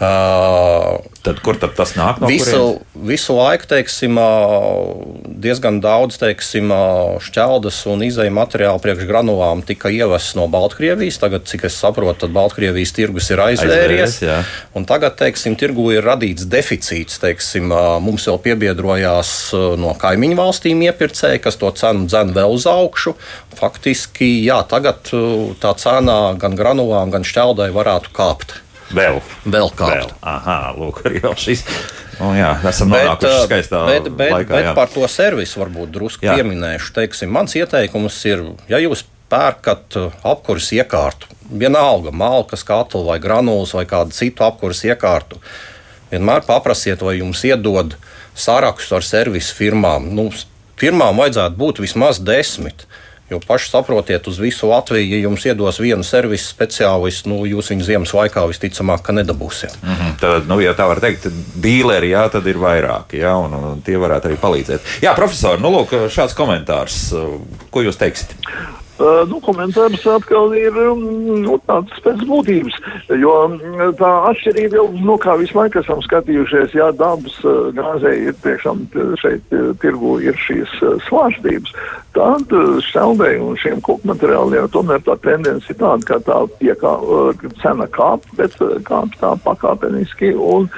[0.00, 2.22] Uh, tad, kur tad tas nāk?
[2.22, 3.00] No visu, kurienes?
[3.04, 4.16] visu laiku teiksim,
[5.44, 6.72] diezgan daudz teiksim,
[7.20, 11.18] šķeldas un izēju materiālu priekš granulām tika ievests no Baltkrievijas.
[11.20, 14.16] Tagad, cik es saprotu, tad Baltkrievijas tirgus ir aizvēries.
[14.24, 17.20] aizvēries tagad teiksim, tirgu ir radīts deficīts.
[17.20, 17.68] Teiksim,
[18.00, 19.34] mums jau piebiedrojās
[19.84, 23.18] no kaimiņu valstīm iepirkēji, kas to cenu dzen vēl uz augšu.
[23.60, 25.12] Faktiski jā, tagad
[25.60, 28.58] tā cena gan granulām, gan šķeldai varētu kāpt.
[28.90, 29.70] Vēl, vēl.
[29.78, 30.08] Vēl.
[30.26, 31.62] Aha, lūk, arī vēl šis.
[32.18, 34.52] Nu, jā, esam nonākuši skaistā bet, bet, laikā.
[34.52, 34.74] Bet jā.
[34.76, 36.34] par to servisu varbūt drusku jā.
[36.36, 36.92] pieminēšu.
[36.98, 43.86] Teiksim, mans ieteikums ir, ja jūs pērkat apkurses iekārtu, vienalga malkas katlu vai granulas vai
[43.88, 45.38] kādu citu apkurses iekārtu,
[46.10, 47.94] vienmēr paprasiet, vai jums iedod
[48.34, 50.10] sarakstu ar servisu firmām.
[50.16, 50.28] Nu,
[50.80, 52.86] firmām vajadzētu būt vismaz desmit.
[53.30, 57.86] Jo paši saprotiet, uz visu Latviju, ja jums iedos vienu servisu speciālistu, nu, jūs viņu
[57.86, 59.76] ziemas laikā visticamāk nedabūsiet.
[59.82, 60.16] Mm -hmm.
[60.20, 61.28] Tad, nu, ja tā var teikt,
[61.62, 64.80] dīleri, jā, tad ir vairāki, jā, un, un tie varētu arī palīdzēt.
[65.02, 67.14] Jā, profesori, nu, lūk, šāds komentārs.
[67.70, 68.34] Ko jūs teiksiet?
[69.00, 71.00] Uh, nu, komentārs atkal ir um,
[71.40, 72.74] nu, tāds pēc būtības,
[73.16, 78.12] jo mm, tā atšķirība jau, nu, kā visu laiku esam skatījušies, jā, dabas uh, gāzē
[78.26, 78.82] ir tiešām
[79.22, 81.72] šeit tirgu ir šīs svārstības,
[82.12, 82.52] tad
[82.90, 86.94] šķeldē un šiem koku materiāliem tomēr tā tendence ir tāda, ka tā piekā,
[87.64, 90.68] cena kāp, bet kāp tā pakāpeniski un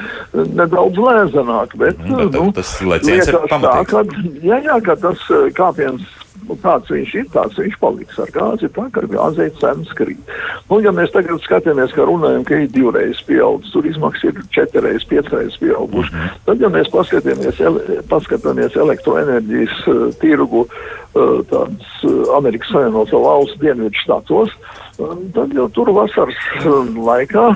[0.55, 4.07] nedaudz lēzenāk, bet, mm, nu, tas, lai liekas tā, ka,
[4.47, 8.87] jā, jā, ka tas kāpiens nu, tāds viņš ir, tāds viņš paliks ar gāzi, tā
[8.95, 10.33] kā gāzei cenas krīt.
[10.71, 15.07] Nu, ja mēs tagad skatāmies, ka runājam, ka ir divreiz pieaudzis, tur izmaksas ir četreiz,
[15.09, 16.45] piecreiz pieauguši, mm -hmm.
[16.47, 23.59] tad, ja mēs paskatāmies, ele, paskatāmies elektroenerģijas uh, tirgu uh, tādas uh, Amerikas Savienoto valstu
[23.61, 24.51] dienvidu štatos,
[24.97, 27.47] tad jau tur vasaras laikā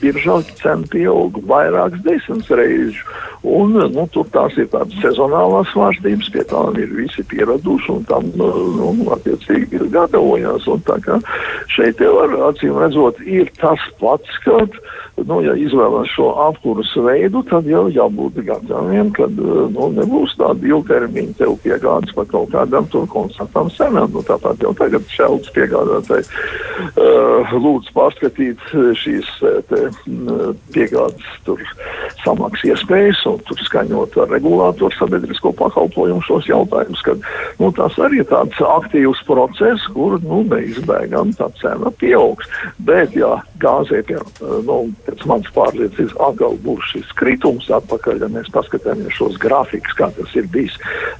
[0.00, 3.02] biržā cena pieauga vairākas desmit reizes.
[3.42, 8.28] Un, nu, tur tās ir tādas sezonālās svārstības, pie tām ir visi pieraduši un tam,
[8.38, 10.68] nu, attiecīgi, ir gatavojās.
[10.70, 11.18] Un tā kā
[11.74, 14.78] šeit jau ar acīm redzot ir tas pats, kad,
[15.20, 21.38] nu, ja izvēlas šo apkurus veidu, tad jau jābūt gataviem, kad, nu, nebūs tāda ilgtermiņa
[21.40, 24.10] tev piegādes par kaut kādām tur konstantām cenām.
[24.12, 28.62] Nu, tāpat jau tagad šelds piegādātāji uh, lūdzu pārskatīt
[28.98, 29.28] šīs
[29.68, 29.82] te,
[30.74, 31.60] piegādes tur
[32.22, 37.22] samaksas iespējas un tur skaņot ar regulātoru sabiedrisko pakalpojumu šos jautājumus, kad
[37.60, 42.48] nu, tas arī ir tāds aktīvs process, kur nu, neizbēgami tā cena pieaugs.
[42.86, 44.18] Bet, ja gāzē, pie,
[44.66, 50.10] nu, pēc manas pārliecības, atkal būs šis kritums atpakaļ, ja mēs paskatāmies šos grafikus, kā
[50.16, 50.78] tas ir bijis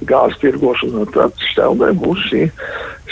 [0.09, 2.43] gāzes tirgošanā, tad šķeldē būs šī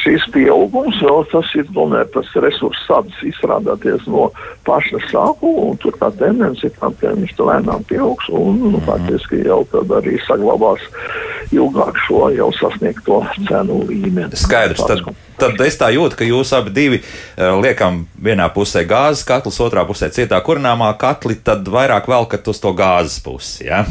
[0.01, 4.30] šīs pieaugums, vēl tas ir tomēr tas resurss sācis izstrādāties no
[4.67, 8.86] paša sākuma, un tur tā tendence ir tāda, ka viņš lēnām pieaugs, un nu, mhm.
[8.88, 10.86] faktiski jau tad arī saglabās
[11.52, 14.38] ilgāk šo jau sasniegto cenu līmeni.
[14.39, 15.04] Skaidrs, tad,
[15.41, 19.84] tad es tā jūtu, ka jūs abi divi uh, liekam vienā pusē gāzes katls, otrā
[19.88, 23.86] pusē cietā kurināmā katli, tad vairāk velkat uz to gāzes pusi, ja?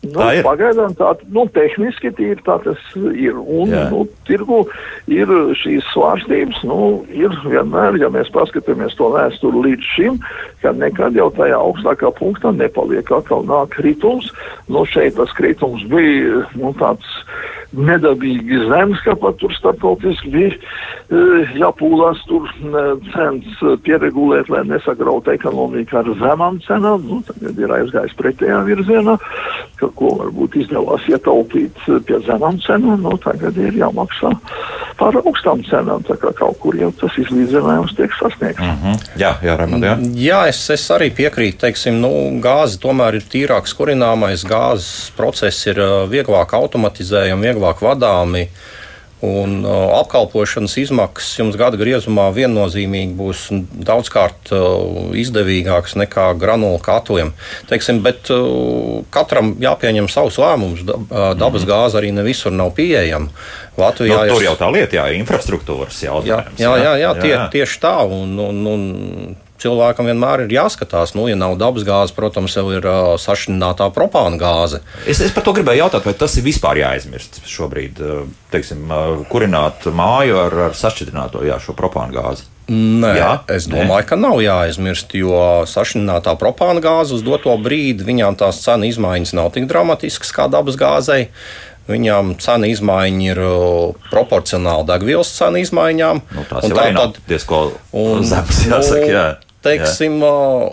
[0.00, 3.36] Nu, pagaidām tā, nu, tehniski tīri tā tas ir.
[3.36, 3.82] Un, Jā.
[3.92, 4.62] nu, tirgu
[5.12, 5.28] ir
[5.60, 6.78] šīs svārstības, nu,
[7.12, 10.16] ir vienmēr, ja mēs paskatāmies to vēsturi līdz šim,
[10.64, 14.32] ka nekad jau tajā augstākā punktā nepaliek atkal nāk kritums.
[14.72, 17.20] Nu, šeit tas kritums bija, nu, tāds
[17.76, 25.34] nedabīgi zems, ka pat tur starptautiski bija uh, jāpūlās tur uh, cenas pieregulēt, lai nesagrautu
[25.34, 27.06] ekonomiku ar zemām cenām.
[27.06, 29.16] Nu, tagad ir aizgājis pretējā virzienā,
[29.80, 34.34] ka ko varbūt izdevās ietaupīt pie zemām cenām, nu tagad ir jāmaksā
[35.00, 36.04] par augstām cenām.
[36.06, 38.60] Tā kā kaut kur jau tas izlīdzinājums tiek sasniegts.
[38.60, 39.06] Mm -hmm.
[39.20, 39.94] Jā, jā, Raimond, jā.
[40.26, 41.60] jā es, es arī piekrītu.
[41.64, 42.12] Teiksim, nu,
[42.44, 44.44] gāze tomēr ir tīrāks kurināmais.
[44.44, 45.80] Gāzes process ir
[46.12, 48.48] vieglāk automatizējami, vieglāk vadāmi.
[49.20, 53.42] Un uh, apkalpošanas izmaksas jums gada griezumā viennozīmīgi būs
[53.84, 57.34] daudzkārt uh, izdevīgākas nekā granulu katliem.
[57.68, 60.86] Teiksim, bet uh, katram jāpieņem savs lēmums.
[60.88, 61.68] Uh, dabas -hmm.
[61.68, 63.28] gāze arī ne visur nav pieejama.
[63.76, 66.58] Latvijā nu, tur jau tā lieta, jā, infrastruktūras jautājums.
[66.58, 67.14] Jā, jā, jā, jā, jā.
[67.20, 67.96] Tie, tieši tā.
[68.08, 71.14] Un, un, un, cilvēkam vienmēr ir jāskatās.
[71.18, 74.82] Nu, ja nav dabas gāzes, protams, jau ir uh, sašķidrinātā propāna gāze.
[75.06, 78.00] Es, es par to gribēju jautāt, vai tas ir vispār jāaizmirst šobrīd,
[78.54, 78.88] teiksim,
[79.30, 80.80] kurināt māju ar, ar
[81.60, 82.48] šo propāna gāzi.
[82.70, 84.06] Nē, Jā, es domāju, nē.
[84.06, 85.34] ka nav jāaizmirst, jo
[85.66, 90.78] sašķidrinātā propāna gāze uz doto brīdi viņām tās cenu izmaiņas nav tik dramatiskas kā dabas
[90.78, 91.32] gāzei.
[91.90, 93.40] Viņām cena izmaiņa ir
[94.12, 96.22] proporcionāla degvielas cenu izmaiņām.
[96.30, 97.72] Nu, tās jau tā, ir diezgan
[98.30, 99.06] zemas, jāsaka.
[99.10, 99.28] Jā
[99.64, 100.32] teiksim, Jā.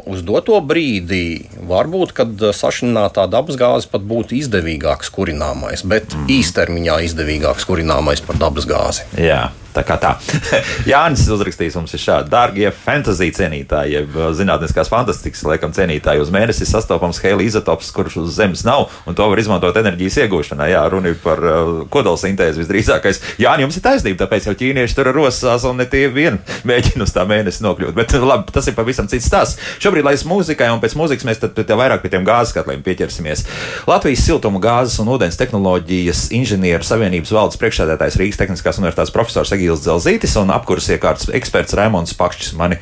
[0.09, 6.27] uz doto brīdī varbūt, kad sašķelinātā dabasgāze pat būtu izdevīgāks kurināmais, bet mm.
[6.39, 9.07] īstermiņā izdevīgāks kurināmais par dabasgāzi.
[9.21, 9.47] Jā.
[9.77, 10.15] Tā kā tā.
[10.91, 12.31] Jānis uzrakstījis mums ir šādi.
[12.33, 18.31] Dārgie fantasy cienītāji, jeb zinātniskās fantastikas, laikam, cienītāji, uz mēnesi sastopams Heila izotops, kurš uz
[18.37, 20.71] Zemes nav, un to var izmantot enerģijas iegūšanai.
[20.71, 23.21] Jā, runa ir par uh, kodolsintēzi visdrīzākais.
[23.43, 27.13] Jā, jums ir taisnība, tāpēc jau ķīnieši tur rosās, un ne tie vien mēģina uz
[27.13, 27.93] tā mēnesi nokļūt.
[27.97, 29.61] Bet labi, tas ir pavisam cits stāsts.
[29.83, 32.81] Šobrīd, lai es mūzikai un pēc mūzikas mēs tad, tad vairāk pie tiem gāzes katliem
[32.85, 33.45] pieķersimies.
[33.89, 39.66] Latvijas siltuma gāzes un ūdens tehnoloģijas inženieru savienības valdes priekšsēdētājs Rīgas Tehniskās universitātes profesors Egīls.
[39.67, 42.79] Egīls Zelzītis un apkurses iekārtas eksperts Raimons Pakšķis, mani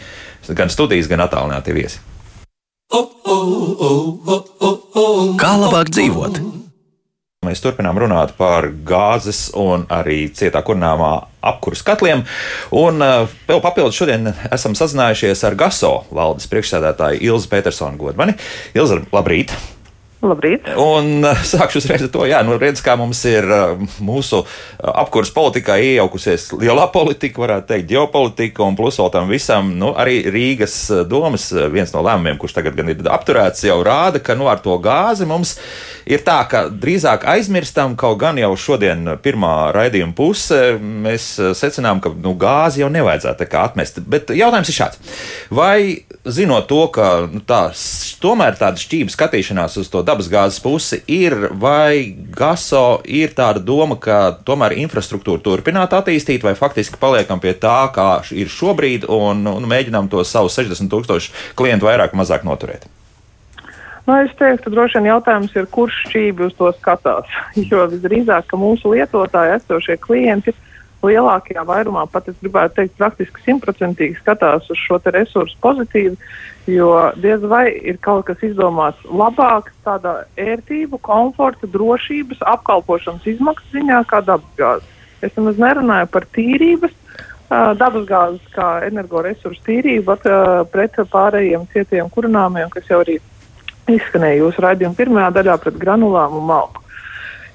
[0.53, 1.97] gan studijas, gan attālināti viesi.
[5.41, 6.37] Kā labāk dzīvot?
[7.45, 11.11] Mēs turpinām runāt par gāzes un arī cietā kurināmā
[11.45, 12.23] apkurses katliem.
[12.73, 18.37] Un uh, vēl papildus šodien esam sazinājušies ar GASO valdes priekšsēdētāju Ilzu Petersonu Godmani.
[18.77, 19.53] Ilza, labrīt!
[20.25, 20.69] Labrīt.
[20.81, 25.31] Un sākšu uzreiz ar to, jā, nu redz, kā mums ir eh, mūsu eh, apkurs
[25.35, 30.77] politikā iejaukusies lielā politika, varētu teikt, ģeopolitika, un plus vēl tam visam, nu, arī Rīgas
[31.09, 34.77] domas viens no lēmumiem, kurš tagad gan ir apturēts, jau rāda, ka, nu, ar to
[34.83, 35.55] gāzi mums
[36.05, 42.13] ir tā, ka drīzāk aizmirstam, kaut gan jau šodien pirmā raidījuma puse mēs secinām, ka,
[42.21, 44.01] nu, gāzi jau nevajadzētu tā kā atmest.
[44.09, 45.15] Bet jautājums ir šāds.
[45.53, 45.77] Vai
[46.25, 47.67] zinot to, ka, nu, tā,
[48.21, 53.97] tomēr tāda šķība skatīšanās uz to dabu dabasgāzes pusi ir, vai GASO ir tāda doma,
[53.99, 59.69] ka tomēr infrastruktūru turpināt attīstīt, vai faktiski paliekam pie tā, kā ir šobrīd, un, un
[59.69, 62.87] mēģinām to savu 60 tūkstošu klientu vairāk vai mazāk noturēt?
[64.05, 67.29] Nu, es teiktu, droši vien jautājums ir, kurš šķīvi uz to skatās.
[67.71, 70.53] Jo visdrīzāk, ka mūsu lietotāji, esošie klienti,
[71.05, 76.17] lielākajā vairumā, pat es gribētu teikt, praktiski simtprocentīgi skatās uz šo resursu pozitīvi,
[76.71, 76.89] jo
[77.21, 84.21] diez vai ir kaut kas izdomāts labāks tādā ērtību, komforta, drošības, apkalpošanas izmaksu ziņā kā
[84.25, 84.87] dabasgāze.
[85.21, 86.93] Es nemaz nerunāju par tīrības,
[87.49, 90.17] dabasgāzes kā energoresursu tīrību
[90.73, 93.19] pret pārējiem cietiem kurināmiem, kas jau arī
[93.91, 96.84] izskanēja jūsu raidījuma pirmajā daļā pret granulām un malku.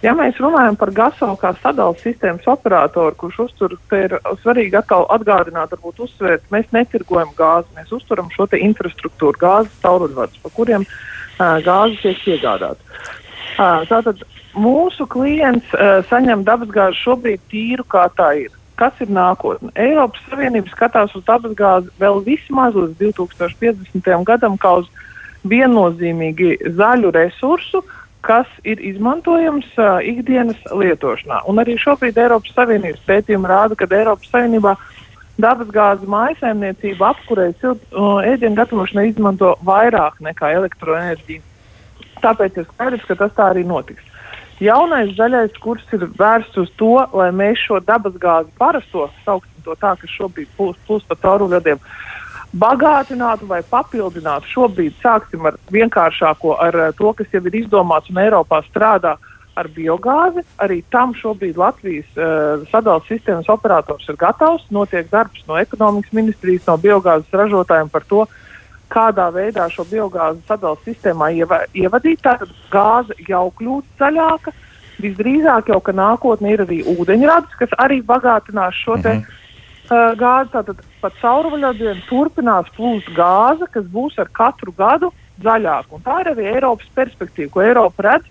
[0.01, 5.75] Ja mēs runājam par GASO kā sadalījuma sistēmas operatoru, kurš uztur, ir svarīgi atkal atgādināt,
[5.75, 12.01] varbūt uzsvērt, mēs netirgojam gāzi, mēs uzturam šo infrastruktūru, gāzes tauruļvadus, pa kuriem uh, gāze
[12.01, 12.81] tiek piegādāta.
[13.61, 14.25] Uh, tātad
[14.57, 18.57] mūsu klients uh, saņem dabasgāzi šobrīd tīru, kā tā ir.
[18.81, 19.69] Kas ir nākotne?
[19.77, 24.09] Eiropas Savienība skatās uz dabasgāzi vēl vismaz līdz 2050.
[24.25, 24.89] gadam kā uz
[25.45, 27.83] viennozīmīgi zaļu resursu,
[28.27, 31.43] kas ir izmantojams uh, ikdienas lietošanā.
[31.49, 34.75] Un arī šobrīd Eiropas Savienības pētījumi rāda, ka Eiropas Savienībā
[35.41, 37.79] dabasgāzes mājsaimniecība apkurei uh,
[38.29, 41.43] ēdienu gatavošanai izmanto vairāk nekā elektroenerģiju.
[42.21, 44.05] Tāpēc ir skaidrs, ka tas tā arī notiks.
[44.61, 49.95] Jaunais zaļais kurs ir vērsts uz to, lai mēs šo dabasgāzi parasto, sauksim to tā,
[49.97, 52.11] kas šobrīd plūst plūs pa cauruļvadiem, uh,
[52.57, 54.49] bagātinātu vai papildinātu.
[54.51, 59.17] Šobrīd sāksim ar vienkāršāko, ar eh, to, kas jau ir izdomāts un Eiropā strādā
[59.59, 60.43] ar biogāzi.
[60.63, 64.63] Arī tam šobrīd Latvijas uh, sadalījuma sistēmas operators ir gatavs.
[64.73, 68.23] Notiek darbs no ekonomikas ministrijas, no biogāzes ražotājiem par to,
[68.91, 72.23] kādā veidā šo biogāzi sadalījuma sistēmā ieva, ievadīt.
[72.25, 74.55] Tātad gāze jau kļūst zaļāka.
[75.03, 79.39] Visdrīzāk jau, ka nākotnē ir arī ūdeņradis, kas arī bagātinās šo -hmm
[79.91, 80.51] uh, gāzi.
[80.55, 85.11] Tātad pa cauruļvadiem turpinās plūst gāze, kas būs ar katru gadu
[85.43, 85.97] zaļāka.
[85.97, 88.29] Un tā ir arī Eiropas perspektīva, ko Eiropa redz.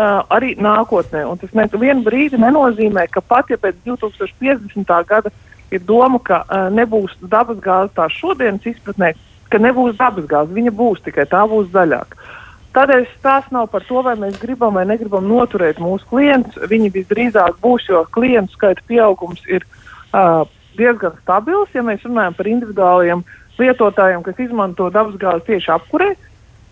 [0.00, 1.24] uh, arī nākotnē.
[1.28, 4.92] Un tas nevienu brīdi nenozīmē, ka pat ja pēc 2050.
[5.08, 5.32] gada
[5.70, 9.12] ir doma, ka uh, nebūs dabas gāze tā šodienas izpratnē,
[9.50, 12.16] ka nebūs dabas gāze, viņa būs tikai tā būs zaļāka.
[12.70, 16.54] Tādēļ tas nav par to, vai mēs gribam vai negribam noturēt mūsu klientus.
[16.70, 20.46] Viņi visdrīzāk būs, jo klientu skaita pieaugums ir uh,
[20.80, 21.70] diezgan stabils.
[21.76, 23.24] Ja mēs runājam par individuāliem
[23.60, 26.14] lietotājiem, kas izmanto dabasgāzi tieši apkurē,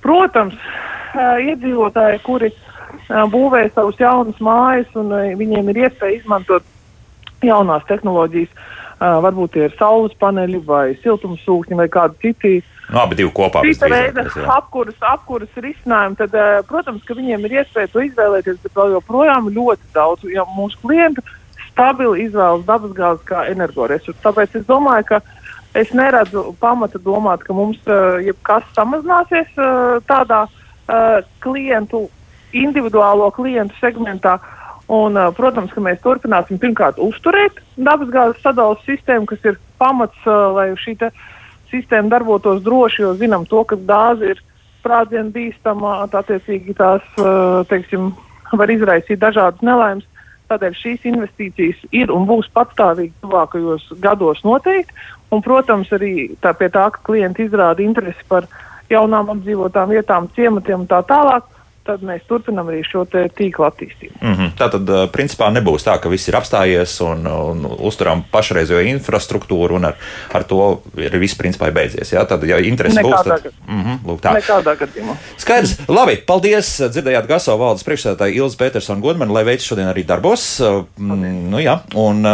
[0.05, 0.57] protams,
[1.45, 2.51] iedzīvotāji, kuri
[3.09, 6.65] būvē savus jaunus mājas un viņiem ir iespēja izmantot
[7.45, 8.51] jaunās tehnoloģijas,
[8.99, 12.55] varbūt tie ir saules paneļi vai siltumsūkņi vai kādi citi.
[12.89, 13.63] Nu, abi divi kopā.
[13.69, 16.37] Cita veida apkuras, apkuras risinājumi, tad,
[16.71, 21.25] protams, ka viņiem ir iespēja to izvēlēties, bet vēl joprojām ļoti daudz ja mūsu klientu
[21.79, 24.19] stabili izvēlas dabasgāzi kā energoresursu.
[24.25, 25.21] Tāpēc es domāju, ka
[25.79, 32.09] es neredzu pamata domāt, ka mums uh, jebkas samazināsies uh, tādā uh, klientu,
[32.51, 34.41] individuālo klientu segmentā.
[34.89, 40.51] Un, uh, protams, ka mēs turpināsim pirmkārt uzturēt dabasgāzes sadales sistēmu, kas ir pamats, uh,
[40.57, 40.97] lai šī
[41.69, 44.41] sistēma darbotos droši, jo zinām to, ka gāze ir
[44.81, 48.15] sprādzienu bīstama, attiecīgi tās, uh, teiksim,
[48.57, 50.08] var izraisīt dažādas nelaimes.
[50.49, 54.97] Tādēļ šīs investīcijas ir un būs patstāvīgi tuvākajos gados noteikti.
[55.29, 58.47] Un, protams, arī tā pie tā, ka klienti izrāda interesi par
[58.89, 61.45] jaunām apdzīvotām vietām, ciematiem un tā tālāk
[61.89, 64.19] tad mēs turpinām arī šo tīklu attīstību.
[64.21, 64.53] Mm -hmm.
[64.59, 69.91] Tā tad, principā, nebūs tā, ka viss ir apstājies un, un uzturam pašreizējo infrastruktūru, un
[69.91, 69.99] ar,
[70.33, 72.13] ar to ir viss principā beidzies.
[72.13, 72.27] Jā?
[72.29, 74.35] Tad, ja interesi būs, tad mm -hmm, lūk, tā.
[74.39, 75.17] Nekādā gadījumā.
[75.37, 75.77] Skaidrs.
[75.89, 76.81] Labi, paldies.
[76.81, 80.61] Dzirdējāt Gaso valdes priekšsēdētāju Ilzi Petersonu Godmanu, lai veids šodien arī darbos.
[80.99, 82.27] Mm, nu, jā, un,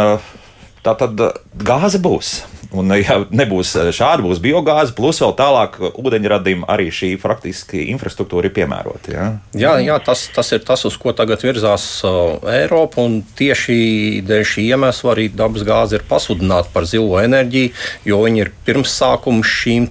[0.85, 1.25] tā tad
[1.65, 2.37] gāze būs.
[2.75, 8.49] Un, ja nebūs eh, šāda, būs biogāze, plus vēl tālāk ūdeņradim arī šī faktiski infrastruktūra
[8.49, 9.13] ir piemērota.
[9.13, 9.27] Ja?
[9.55, 13.05] Jā, jā tas, tas ir tas, uz ko tagad virzās uh, Eiropa.
[13.37, 13.77] Tieši
[14.25, 17.71] dēļ šī iemesla arī dabasgāze ir pasludināta par zilo enerģiju,
[18.09, 19.87] jo viņi ir pirmsākums šīm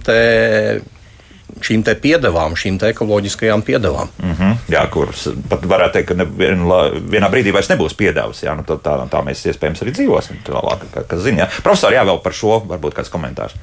[1.63, 4.09] šīm piedevām, šīm ekoloģiskajām piedevām.
[4.23, 4.57] Mm -hmm.
[4.69, 8.43] Jā, kuras pat varētu teikt, ka ne, vienā brīdī vairs nebūs piedevas.
[8.43, 10.43] Jā, nu, tā, tā mēs iespējams arī dzīvosim.
[10.45, 13.55] Tālāk, kas zina, profesori, jā, vēl par šo varbūt kāds komentārs.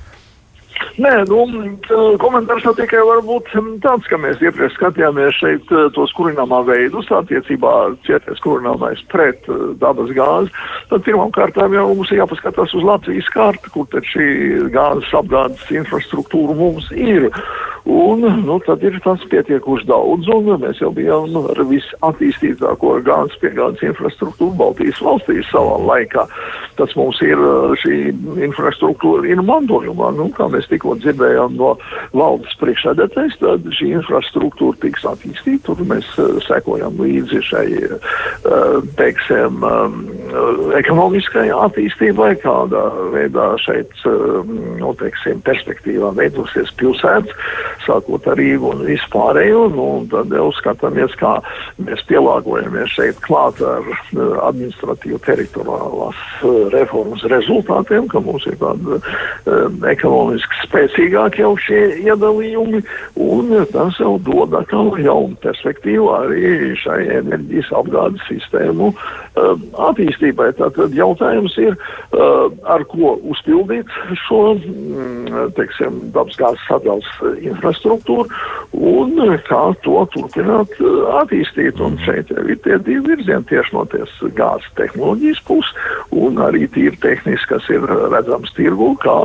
[1.01, 1.45] Nē, nu,
[2.21, 3.49] komentārs jau tikai var būt
[3.85, 7.73] tāds, ka mēs iepriekš skatījāmies šeit eh, tos kurināmā veidus, attiecībā
[8.07, 10.53] cietais kurināmais pret eh, dabas gāzi.
[10.91, 14.29] Tad pirmām kārtām jau mums ir jāpaskatās uz Latvijas karti, kur tad šī
[14.75, 17.31] gāzes apgādes infrastruktūra mums ir.
[17.85, 23.41] Un, nu, tad ir tas pietiekuši daudz, un mēs jau bijām nu, ar visattīstītāko gāzes
[23.43, 26.23] piegādes infrastruktūru Baltijas valstīs savā laikā.
[26.79, 27.43] Tas mums ir
[27.83, 27.97] šī
[28.47, 31.73] infrastruktūra ir mantojumā, nu, kā mēs tikko dzirdējām no
[32.15, 36.07] valdes priekšsēdētājs, tad šī infrastruktūra tiks attīstīta, tur mēs
[36.47, 37.67] sekojam līdzi šai,
[39.01, 39.59] teiksim,
[40.79, 47.35] ekonomiskai attīstībai, kādā veidā šeit, nu, teiksim, perspektīvā veidosies pilsētas
[47.87, 49.67] sākot ar Rīgu un vispārējo.
[49.73, 51.37] Nu, tad jau skatāmies, kā
[51.83, 58.99] mēs pielāgojamies šeit klāt ar uh, administratīvu teritoriālās uh, reformas rezultātiem, ka mums ir tādi
[58.99, 59.03] uh,
[59.91, 62.83] ekonomiski spēcīgāki jau šie iedalījumi,
[63.23, 69.55] un tas jau dod atkal jaunu perspektīvu arī šai enerģijas apgādes sistēmu uh,
[69.91, 70.53] attīstībai.
[70.59, 71.77] Tātad jautājums ir,
[72.13, 73.91] uh, ar ko uzpildīt
[74.27, 77.09] šo, mm, teiksim, dabasgāzes sadals
[77.63, 78.27] infrastruktūru
[78.73, 79.15] un
[79.47, 81.81] kā to turpināt uh, attīstīt.
[81.83, 85.75] Un šeit ir tie divi virzieni tieši no tās gāzes tehnoloģijas puses
[86.11, 89.17] un arī tīri tehniski, kas ir redzams tirgu, kā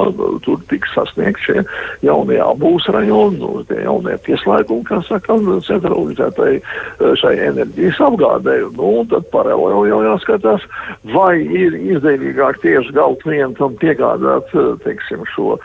[0.46, 1.64] tur tiks sasniegt šie
[2.06, 8.60] jaunie būs rajoni, nu, tie jaunie pieslēgumi, kā saka, centralizētai uh, šai enerģijas apgādē.
[8.78, 10.68] Nu, tad paralēli jau jāskatās,
[11.14, 14.52] vai ir izdevīgāk tieši galu klientam piegādāt,
[14.84, 15.58] teiksim, šo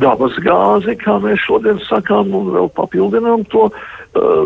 [0.00, 3.68] dabas gāzi, kā mēs šodien sakām, un vēl papildinām to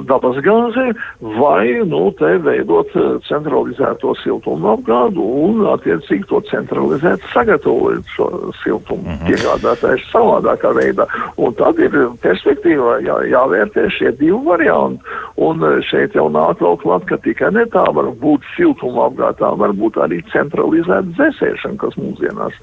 [0.08, 8.12] dabas gāzi, vai nu, te veidot uh, centralizēto siltumu apgādu un attiecīgi to centralizēt, sagatavot
[8.14, 8.28] šo
[8.62, 9.28] siltumu mm -hmm.
[9.28, 11.06] piegādātāju savādākā veidā.
[11.36, 15.02] Un tad ir perspektīvā jā, jāvērtē šie divi varianti.
[15.36, 19.56] Un uh, šeit jau nāk vēl klāt, ka tikai ne tā var būt siltuma apgādā,
[19.56, 22.54] var būt arī centralizēta dzēsēšana, kas mūsdienās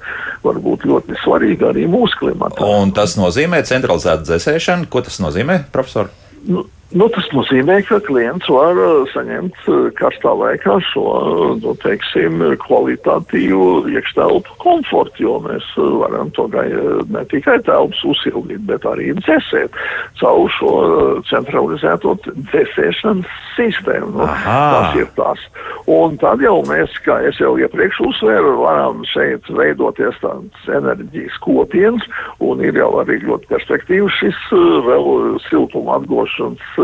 [0.42, 2.64] var būt ļoti svarīga arī mūsu klimatā.
[2.64, 4.88] Un tas nozīmē centralizētu dzēsēšanu.
[4.90, 6.10] Ko tas nozīmē, profesor?
[6.46, 6.64] Nu,
[6.94, 12.38] Nu, tas nozīmē, ka klients var uh, saņemt uh, karstā laikā šo uh, nu, teiksim,
[12.62, 19.74] kvalitatīvu iekštelpu komfortu, jo mēs varam to ne tikai telpas uzsildīt, bet arī dzēsēt
[20.20, 20.70] caur šo
[21.26, 22.14] centralizēto
[22.52, 24.12] dzēsēšanas sistēmu.
[24.20, 25.42] Nu, tas ir tas.
[25.90, 32.06] Un tad jau mēs, kā es jau iepriekš uzsvēru, varam šeit veidoties tāds enerģijas kopiens,
[32.38, 34.40] un ir jau arī ļoti perspektīvs šis
[34.86, 36.75] vēl siltuma atgošanas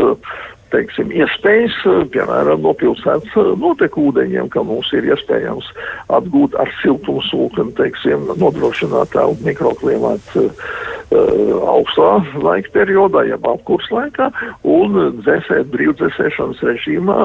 [0.73, 1.75] teiksim, iespējas,
[2.13, 5.69] piemēram, no pilsētas notekūdeņiem, ka mums ir iespējams
[6.13, 9.13] atgūt ar siltumsūkni, teiksim, nodrošināt
[9.45, 10.65] mikroklimatu uh,
[11.13, 12.09] augstā
[12.43, 14.29] laika periodā, jeb apkurs laikā,
[14.63, 17.17] un dzēsēt brīvdzēsēšanas režīmā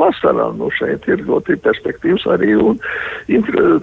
[0.00, 0.50] vasarā.
[0.58, 2.78] Nu, šeit ir ļoti perspektīvs arī un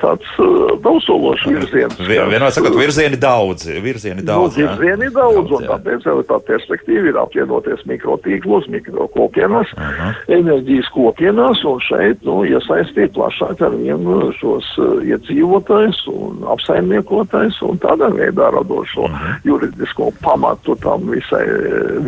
[0.02, 2.00] tāds uh, daudzsološs virziens.
[2.08, 4.58] Vienmēr sakot, virzieni daudz, virzieni nu, daudz.
[4.58, 10.14] Nu, virzieni daudz, daudz, un tāpēc jau tā perspektīva ir apvienoties mikrotīklos, mikrokopienas, uh -huh.
[10.40, 14.68] enerģijas kopienās, un šeit, nu, iesaistīt plašāk ar vienu šos
[15.04, 19.47] iedzīvotājus un apsaimniekotājus, un tādā veidā radošo uh -huh.
[19.48, 21.44] Juridisko pamatu tam visai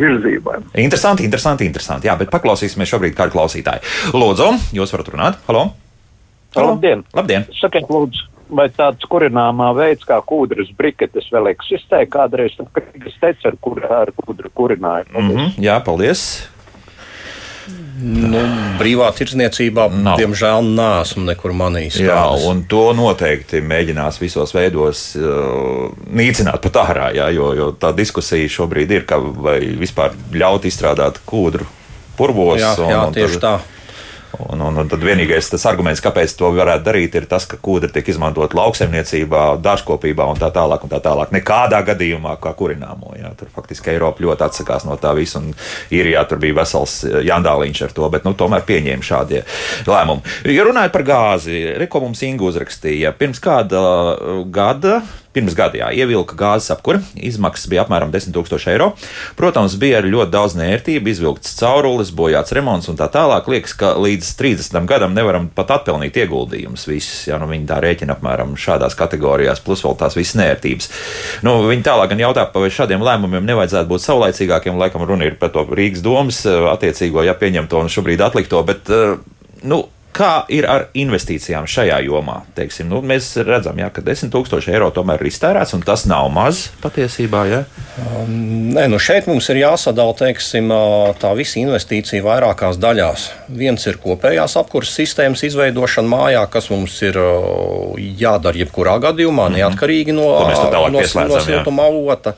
[0.00, 0.60] virzībai.
[0.84, 2.10] Interesanti, interesanti, interesanti.
[2.10, 3.86] Jā, bet paklausīsimies šobrīd kādu klausītāju.
[4.16, 5.40] Lūdzu, jūs varat runāt?
[5.48, 5.70] Halo!
[6.56, 6.74] Halo.
[6.74, 7.04] Labdien!
[7.14, 7.46] Labdien.
[7.60, 13.58] Sakiet, lūdzu, vai tāds kurināmā veids kā kūdras briketes vēl eksistē kādreiz, es teicu, ar,
[13.62, 15.14] kur, ar kūdru kurinājumu?
[15.14, 16.48] Mm -hmm, jā, paldies!
[18.00, 18.40] Nu,
[18.80, 20.20] brīvā tirdzniecībā, Nav.
[20.20, 21.98] diemžēl, nesmu nekur manījis.
[22.00, 22.46] Jā, tādas.
[22.48, 28.48] un to noteikti mēģinās visos veidos uh, nīcināt pat ārā, jā, jo, jo tā diskusija
[28.48, 31.68] šobrīd ir, ka vai vispār ļaut izstrādāt kūdru
[32.16, 32.60] purvos.
[32.62, 33.79] Jā, un, jā tieši tad, tā.
[34.48, 37.90] Un, un, un tad vienīgais tas arguments, kāpēc to varētu darīt, ir tas, ka kūdra
[37.92, 40.84] tiek izmantot lauksaimniecībā, dārzkopībā un tā tālāk.
[40.86, 41.34] Un tā tālāk.
[41.34, 43.14] Nekādā gadījumā kā kurināmo.
[43.18, 43.32] Jā.
[43.38, 45.42] Tur faktiski Eiropa ļoti atsakās no tā visa.
[45.94, 49.44] Īrijā tur bija vesels jandāliņš ar to, bet nu, tomēr pieņēma šādie
[49.88, 50.36] lēmumi.
[50.54, 53.80] Ja runājot par gāzi, Reko mums Ingu uzrakstīja pirms kāda
[54.52, 55.00] gada
[55.30, 58.88] Pirms gada jā, ievilka gāzes apkure, izmaksas bija apmēram 10 000 eiro.
[59.38, 63.46] Protams, bija arī ļoti daudz nērtību, izvilkts caurulis, bojāts remonts un tā tālāk.
[63.52, 67.28] Liekas, ka līdz 30 gadam nevaram pat atpelnīt ieguldījumus visus.
[67.30, 70.90] Ja, nu, viņi tā rēķina apmēram šādās kategorijās, plus vēl tās visas nērtības.
[71.46, 74.82] Nu, viņi tālāk gan jautā, vai šādiem lēmumiem nevajadzētu būt saulaicīgākiem.
[74.82, 76.42] Laikam runa ir par to Rīgas domas
[76.74, 78.66] attiecīgo, ja pieņemto un šobrīd atlikto.
[78.66, 78.90] Bet,
[79.62, 82.40] nu, Kā ir ar investīcijām šajā jomā?
[82.56, 86.64] Teiksim, nu, mēs redzam, jā, ka 10,000 eiro tomēr ir iztērēts, un tas nav maz
[86.82, 87.42] patiesībā.
[87.46, 87.60] Ja?
[88.02, 88.32] Um,
[88.74, 90.72] nē, nu šeit mums ir jāsadala teiksim,
[91.22, 93.28] tā visa investīcija vairākās daļās.
[93.60, 97.20] Viens ir kopējās apkurses sistēmas izveidošana mājā, kas mums ir
[98.18, 99.60] jādara jebkurā gadījumā, mm -hmm.
[99.62, 100.26] neatkarīgi no,
[100.82, 102.34] no, no siltuma avota.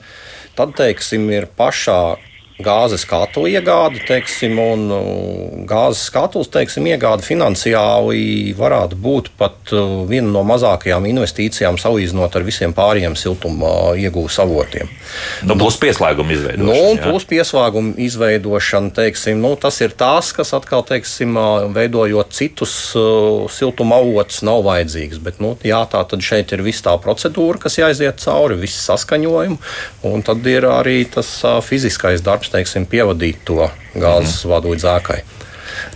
[0.53, 2.19] Tad, teiksim, ir pašā
[2.65, 5.03] gāzes katlu iegāde, teiksim, un uh,
[5.69, 12.47] gāzes katls teiksim, iegāde finansiāli varētu būt pat uh, viena no mazākajām investīcijām salīdzinot ar
[12.47, 14.91] visiem pārējiem siltuma uh, iegūs avotiem.
[15.47, 16.69] Nu, plus pieslēguma izveidošana.
[16.69, 21.37] Nu, un plus pieslēguma izveidošana, teiksim, nu, tas ir tās, kas atkal, teiksim,
[21.75, 22.75] veidojot citus
[23.53, 25.21] siltuma avotus, nav vajadzīgs.
[25.23, 29.59] Bet, nu, jā, tā tad šeit ir viss tā procedūra, kas jāiziet cauri, viss saskaņojumi,
[30.09, 31.31] un tad ir arī tas
[31.67, 34.53] fiziskais darbs teiksim, pievadīt to gāzes mm.
[34.53, 35.23] vadu līdz ēkai.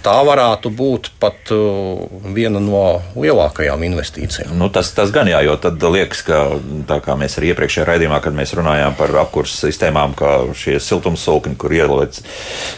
[0.04, 4.54] Tā varētu būt pat uh, viena no lielākajām investīcijām.
[4.58, 6.40] Nu, tas, tas gan jā, jo tad liekas, ka
[6.88, 11.58] tā kā mēs arī iepriekšējā raidījumā, kad mēs runājām par apkurses sistēmām, ka šie siltumsūkņi,
[11.60, 12.22] kur ielikt,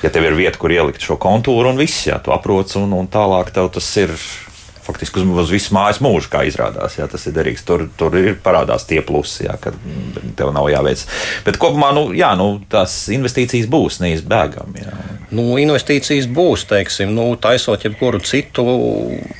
[0.05, 3.11] ja tev ir vieta, kur ielikt šo kontūru un viss, jā, tu aproc un, un
[3.13, 4.15] tālāk tev tas ir
[4.89, 6.97] faktiski uz, uz visu mājas mūžu, kā izrādās.
[6.99, 7.65] Jā, tas ir derīgs.
[7.69, 9.75] Tur, tur ir parādās tie plusi, jā, ka
[10.39, 11.05] tev nav jāveic.
[11.47, 14.87] Bet kopumā nu, jā, nu, tās investīcijas būs neizbēgami.
[15.35, 18.65] Nu, investīcijas būs, teiksim, nu, taisot jebkuru citu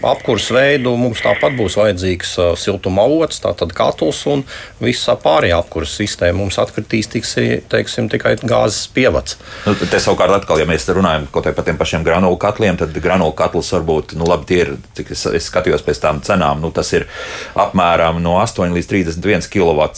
[0.05, 4.45] apkursu veidu, mums tāpat būs vajadzīgs siltuma avots, tātad katls un
[4.83, 6.43] visa pārējā apkursu sistēma.
[6.43, 7.33] Mums atkritīs tiks,
[7.73, 9.39] teiksim, tikai gāzes pievads.
[9.65, 13.73] Nu, te savukārt, atkal, ja mēs runājam par tiem pašiem granulu katliem, tad granulu katls
[13.79, 17.09] varbūt, nu, labi, tie ir, cik es es skatījos pēc tām cenām, nu, tas ir
[17.59, 19.89] apmēram no 8 līdz 31 kW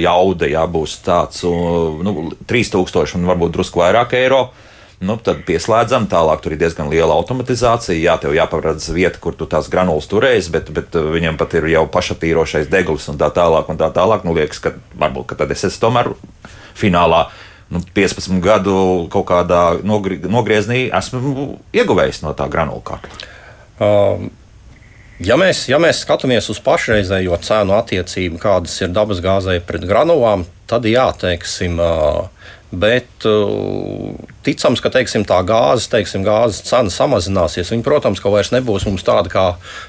[0.00, 4.50] jauda, jā, būs tāds nu, 3000 un varbūt drusku vairāk eiro.
[5.00, 7.96] Nu, tad pieslēdzam, tālāk tur ir diezgan liela automatizācija.
[7.96, 11.86] Jā, tev jāparedz vieta, kur tu tās granulas turēsi, bet, bet viņam pat ir jau
[11.88, 13.70] pašatīrošais degls un tā tālāk.
[13.72, 14.26] Un tā tālāk.
[14.28, 16.12] Nu, liekas, ka varbūt ka tad es esmu tomēr
[16.76, 17.22] finālā.
[17.72, 18.74] Nu, 15 gadu
[19.08, 23.24] kaut kādā nogri, nogriezienī esmu ieguvējis no tā granulu kārta.
[23.80, 24.28] Um,
[25.20, 30.88] Ja mēs, ja mēs skatāmies uz pašreizējo cenu attiecību, kādas ir dabasgāzei pret granulām, tad
[30.88, 31.76] jā, teiksim,
[32.70, 33.24] Bet
[34.46, 37.72] ticams, ka teiksim, tā gāzes, teiksim, gāzes cena samazināsies.
[37.74, 39.46] Viņa, protams, ka vairs nebūs mums tāda kā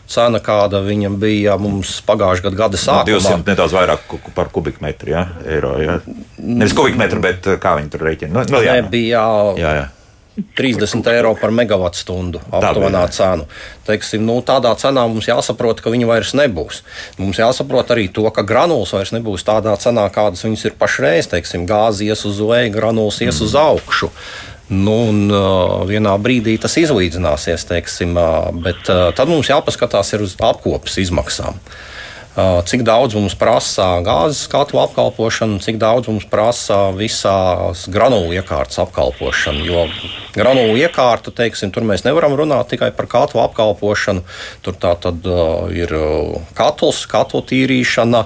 [0.09, 3.21] cena, kāda viņa bija mums pagājušā gada, gada sākumā.
[3.21, 5.27] 200 nedaudz vairāk par kubikmetru, ja?
[5.45, 5.75] eiro.
[5.77, 5.99] Ja?
[6.41, 8.33] Nevis kubikmetru, bet kā viņi tur rēķina.
[8.33, 9.25] Nu, nu, jā, Nebija
[9.61, 9.89] jā, jā.
[10.57, 13.47] 30 eiro par megawatu stundu aptuvenā cenu.
[13.87, 16.81] Teiksim, nu, tādā cenā mums jāsaprot, ka viņi vairs nebūs.
[17.21, 21.29] Mums jāsaprot arī to, ka granulas vairs nebūs tādā cenā, kādas viņas ir pašreiz.
[21.31, 24.11] Teiksim, gāzi ies uz leju, granulas ies uz augšu.
[24.71, 30.37] Nu, un, uh, vienā brīdī tas izlīdzināsies, teiksim, uh, bet uh, tad mums jāpaskatās uz
[30.39, 31.57] apkopes izmaksām.
[31.59, 31.90] Uh,
[32.31, 39.65] Cik daudz mums prasa gāzes katlu apkalpošana, cik daudz mums prasa visās granulu iekārtas apkalpošana.
[39.67, 39.81] Jo
[40.31, 44.23] granulu iekārta, teiksim, tur mēs nevaram runāt tikai par katlu apkalpošanu.
[44.63, 48.23] Tur tā tad uh, ir uh, katls, katlu tīrīšana,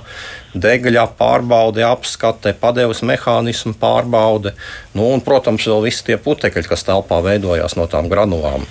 [0.54, 4.54] degļa pārbaude, apskate, padeves mehānismu pārbaude.
[4.94, 8.70] Nu, un, protams, vēl visi tie putekļi, kas telpā veidojās no tām granulām.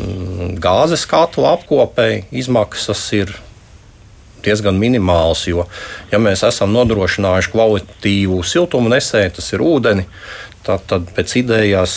[0.00, 3.36] Mm, Gāzes katla apkopēji izmaksas ir
[4.44, 5.46] diezgan minimāls.
[5.50, 5.66] Jo,
[6.12, 10.06] ja mēs esam nodrošinājuši kvalitīvu siltumu nesēju, tas ir ūdeni,
[10.66, 11.92] tad, tad pēc idejas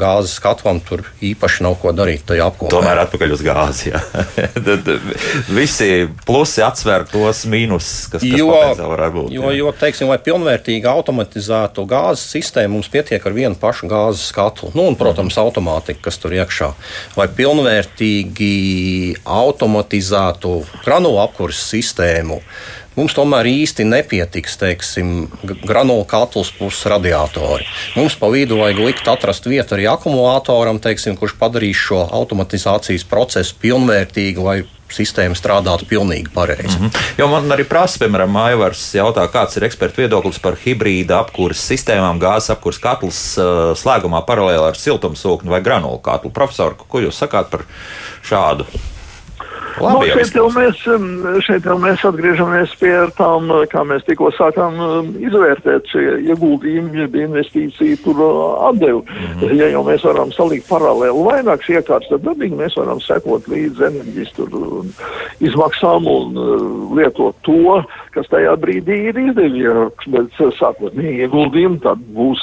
[0.00, 2.22] gāzes katlam tur īpaši nav ko darīt.
[2.70, 3.92] Tomēr atpakaļ uz gāzi.
[4.66, 4.88] Tad
[5.52, 5.88] visi
[6.26, 8.48] plusi atsver tos mīnusus, kas, kas Jo,
[8.78, 9.32] varētu būt.
[9.34, 9.58] jo, jā.
[9.58, 14.70] jo teiksim, lai pilnvērtīgi automatizētu gāzes sistēmu, mums pietiek ar vienu pašu gāzes katlu.
[14.74, 16.70] Nu, un, protams, automātika, kas tur iekšā.
[17.18, 18.54] Lai pilnvērtīgi
[19.24, 20.54] automatizētu
[20.84, 22.40] granulu apkurses sistēmu,
[22.96, 25.14] mums tomēr īsti nepietiks, teiksim,
[25.64, 27.66] granulu katls plus radiatori.
[27.96, 33.58] Mums pa vidu vajag likt atrast vietu arī akumulātoram, teiksim, kurš padarīs šo automatizācijas procesu
[33.62, 34.62] pilnvērtīgu, lai
[34.94, 36.78] sistēma strādātu pilnīgi pareizi.
[36.78, 37.02] Mm -hmm.
[37.18, 42.20] Jo man arī prasa, piemēram, Maivars jautā, kāds ir eksperta viedoklis par hibrīda apkūras sistēmām,
[42.20, 46.30] gāzes apkūras katls uh, slēgumā paralēli ar siltumsūkni vai granulu katlu.
[46.30, 47.64] Profesor, ko jūs sakāt par
[48.22, 48.66] šādu?
[49.80, 51.06] Nu, Labi, jau šeit, jau mēs, um,
[51.42, 57.08] šeit jau mēs atgriežamies pie tām, uh, kā mēs tikko sākām um, izvērtēt šie ieguldījumi,
[57.24, 59.00] investīciju tur uh, atdevi.
[59.02, 59.54] Mm -hmm.
[59.58, 64.32] Ja jau mēs varam salikt paralēli vairākas iekārtas, tad dabīgi mēs varam sekot līdz enerģijas
[64.36, 64.92] tur, um,
[65.40, 67.82] izmaksām un uh, lietot to,
[68.14, 70.06] kas tajā brīdī ir izdevīgāks.
[70.06, 72.42] Bet sākotnēji ieguldījumi tad būs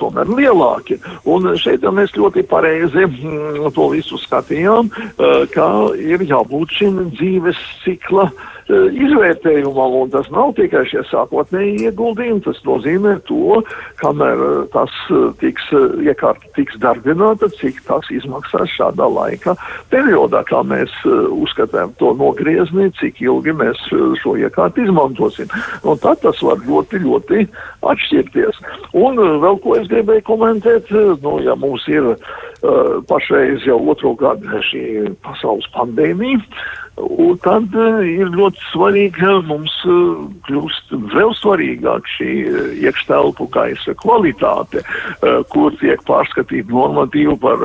[0.00, 0.96] tomēr lielāki.
[1.28, 4.88] Un šeit jau mēs ļoti pareizi mm, to visu skatījām,
[5.52, 5.66] ka
[5.98, 8.28] ir jābūt šim dzīves cikla
[8.70, 13.60] izvērtējumam, un tas nav tikai šie sākotnēji ieguldījumi, tas nozīmē to,
[14.00, 15.64] kamēr uh, tas uh, tiks,
[16.04, 19.56] iekārta tiks darbināta, cik tas izmaksās šādā laika
[19.92, 23.80] periodā, kā mēs uzskatām to nogriezni, cik ilgi mēs
[24.22, 25.50] šo iekārtu izmantosim.
[25.82, 27.46] Un tad tas var ļoti, ļoti
[27.88, 28.62] atšķirties.
[28.98, 30.92] Un vēl ko es gribēju komentēt,
[31.24, 34.84] nu, ja mums ir uh, pašreiz jau otro gadu šī
[35.24, 36.40] pasaules pandēmija,
[37.00, 43.46] Un tad uh, ir ļoti svarīgi, ka mums uh, kļūst vēl svarīgāk šī uh, iekštelpu
[43.54, 44.82] gaisa kvalitāte,
[45.52, 47.62] kur tiek pārskatīta normatīva par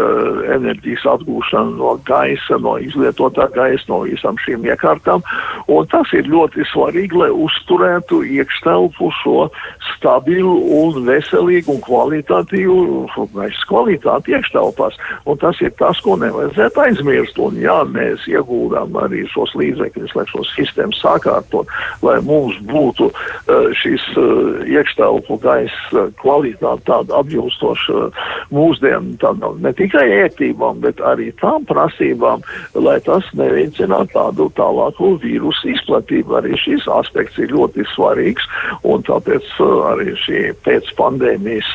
[0.53, 5.23] enerģijas atgūšanu no gaisa, no izlietotā gaisa, no visām šīm iekārtām.
[5.71, 9.47] Un tas ir ļoti svarīgi, lai uzturētu iekštelpu šo
[9.95, 14.99] stabilu un veselīgu un kvalitatīvu gaisa kvalitāti iekštelpās.
[15.27, 17.41] Un tas ir tas, ko nevajadzētu aizmirst.
[17.41, 21.71] Un jā, mēs ieguldām arī šos līdzekļus, lai šo sistēmu sakārtot,
[22.05, 28.07] lai mums būtu uh, šis uh, iekštelpu gaisa kvalitāte tāda atbilstoša
[28.53, 32.43] mūsdienu tādām ne tikai ērtībām, bet arī tām prasībām,
[32.75, 36.37] lai tas neveicinātu tādu tālāku vīrusu izplatību.
[36.39, 38.45] Arī šis aspekts ir ļoti svarīgs,
[38.87, 39.47] un tāpēc
[39.91, 41.69] arī šī pēc pandēmijas,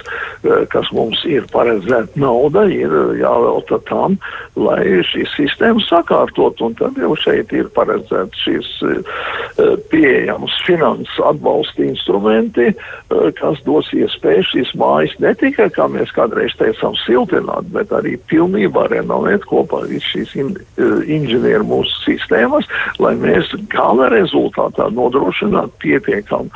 [0.72, 4.18] kas mums ir paredzēta nauda, ir jāvelta tam,
[4.56, 11.84] lai šīs sistēmas sakārtot, un tad jau šeit ir paredzēts šīs uh, pieejams finanses atbalsta
[11.86, 17.94] instrumenti, uh, kas dos iespēju šīs mājas ne tikai, kā mēs kādreiz teicām, siltināt, bet
[17.94, 22.66] arī pilnībā renovēt kopā ar šīs in, uh, inženieru mūsu sistēmas,
[23.02, 26.50] lai mēs gala rezultātā nodrošinātu pietiekam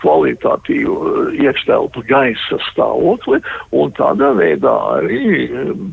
[0.00, 3.42] kvalitatīvu uh, iekštelpu gaisa stāvokli
[3.76, 5.48] un tādā veidā arī,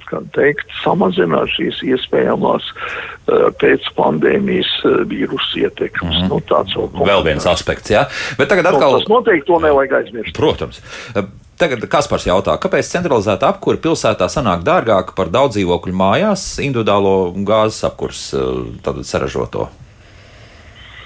[0.10, 2.74] kā teikt, samazināt šīs iespējamās
[3.62, 4.70] pēc pandēmijas
[5.10, 6.16] vīrusu ietekmes.
[6.16, 6.30] Mm -hmm.
[6.30, 6.40] nu,
[6.76, 8.06] tāds vēl viens aspekts, jā.
[8.38, 8.98] Bet tagad Nu, atkal.
[9.00, 10.36] tas noteikti to nevajag aizmirst.
[10.38, 10.82] Protams.
[11.60, 17.84] Tagad Kaspars jautā, kāpēc centralizēta apkūra pilsētā sanāk dārgāka par daudz dzīvokļu mājās, individuālo gāzes
[17.84, 18.22] apkūras
[19.04, 19.68] saražoto?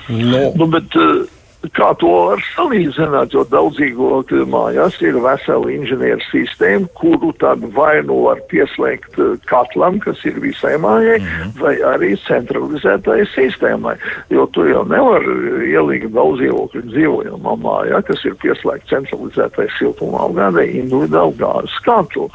[0.09, 1.25] Nu, Nu, bet, uh,
[1.71, 8.19] kā to var salīdzināt, jo daudzīgokļu mājās ir vesela inženieru sistēma, kuru tad vai nu
[8.25, 11.55] var pieslēgt eh, katlam, kas ir visai mājai, mm -hmm.
[11.61, 13.95] vai arī centralizētai sistēmai.
[14.29, 15.23] Jo tu jau nevar
[15.63, 22.29] ielikt daudzīgokļu dzīvojamā mājā, kas ir pieslēgta centralizētai siltuma apgādē, individuāli gāzes katlu.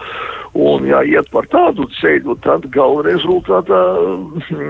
[0.58, 3.80] Un, ja iet par tādu ceļu, tad gala rezultātā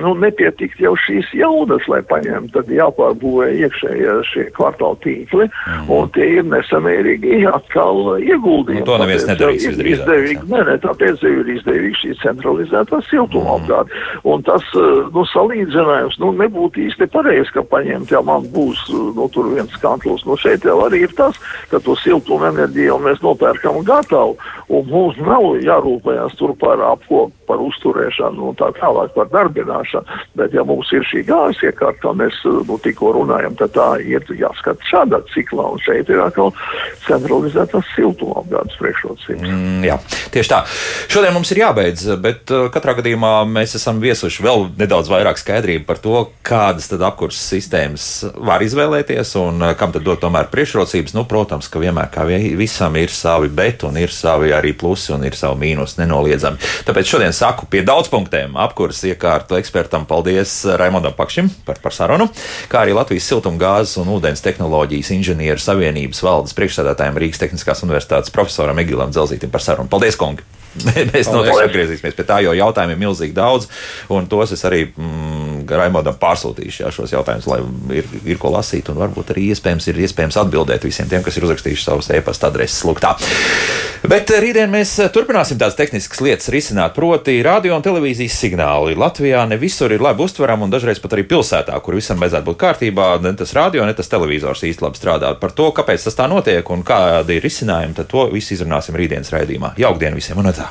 [0.03, 2.53] nu, nepietikt jau šīs jaudas, lai paņemtu.
[2.59, 5.91] Tad jāpārbūvē iekšējie šie kvartāla tīkli, mm.
[5.95, 8.83] un tie ir nesamērīgi atkal ieguldījumi.
[8.83, 10.45] Nu, to neviens nedarīs izdevīgi.
[10.51, 13.95] Nē, nē, tāpēc ir izdevīgi šī centralizētā siltuma mm.
[14.29, 14.65] Un tas,
[15.15, 18.85] nu, salīdzinājums, nu, nebūtu īsti pareizi, ka paņemt, ja man būs,
[19.17, 20.25] nu, tur viens skantls.
[20.29, 21.39] Nu, šeit jau arī ir tas,
[21.73, 24.37] ka to siltuma enerģiju jau mēs nopērkam gatavu,
[24.69, 30.19] un mums nav jārūpējās tur par apkopu, par uzturēšanu un tā tālāk par darbināšanu.
[30.39, 34.25] Bet, ja mums ir šī gāzes iekārta, kā mēs nu, tikko runājam, tad tā ir
[34.41, 36.53] jāskata šādā ciklā, un šeit ir atkal
[37.07, 39.45] centralizētās siltuma apgādes priekšrocības.
[39.49, 39.99] Mm, jā,
[40.35, 40.63] tieši tā.
[41.11, 45.87] Šodien mums ir jābeidz, bet uh, katrā gadījumā mēs esam viesuši vēl nedaudz vairāk skaidrību
[45.89, 51.17] par to, kādas tad apkurses sistēmas var izvēlēties un uh, kam tad dot tomēr priekšrocības.
[51.17, 55.25] Nu, protams, ka vienmēr kā visam ir savi bet un ir savi arī plusi un
[55.27, 56.61] ir savi mīnus nenoliedzami.
[56.87, 62.29] Tāpēc šodien saku pie daudz punktiem apkuras iekārtu ekspertam paldies Raimondam Pakšim par, par sarunu,
[62.71, 68.79] kā arī Latvijas siltumgāzes un ūdens tehnoloģijas inženieru savienības valdes priekšsēdētājiem Rīgas Tehniskās universitātes profesoram
[68.83, 69.89] Egilam Dzelzītim par sarunu.
[69.93, 70.45] Paldies, kungi!
[71.13, 73.67] Mēs noteikti atgriezīsimies pie tā, jo jautājumu ir milzīgi daudz,
[74.13, 75.38] un tos es arī mm,
[75.77, 77.59] Raimondam pārsūtīšu jā, šos jautājumus, lai
[77.99, 81.47] ir, ir ko lasīt, un varbūt arī iespējams ir iespējams atbildēt visiem tiem, kas ir
[81.49, 83.15] uzrakstījuši savus e-pasta adreses lūgtā.
[84.09, 88.97] Bet eh, rītdien mēs eh, turpināsim tās tehniskas lietas risināt, proti, radio un televīzijas signāli.
[88.99, 92.61] Latvijā ne visur ir labi uztverami, un dažreiz pat arī pilsētā, kur visam vajadzētu būt
[92.63, 95.35] kārtībā, ne tas radio, ne tas televizors īsti labi strādā.
[95.41, 99.35] Par to, kāpēc tas tā notiek un kādi ir risinājumi, tad to visu izrunāsim rītdienas
[99.35, 99.75] raidījumā.
[99.83, 100.71] Jaukdien visiem un atā!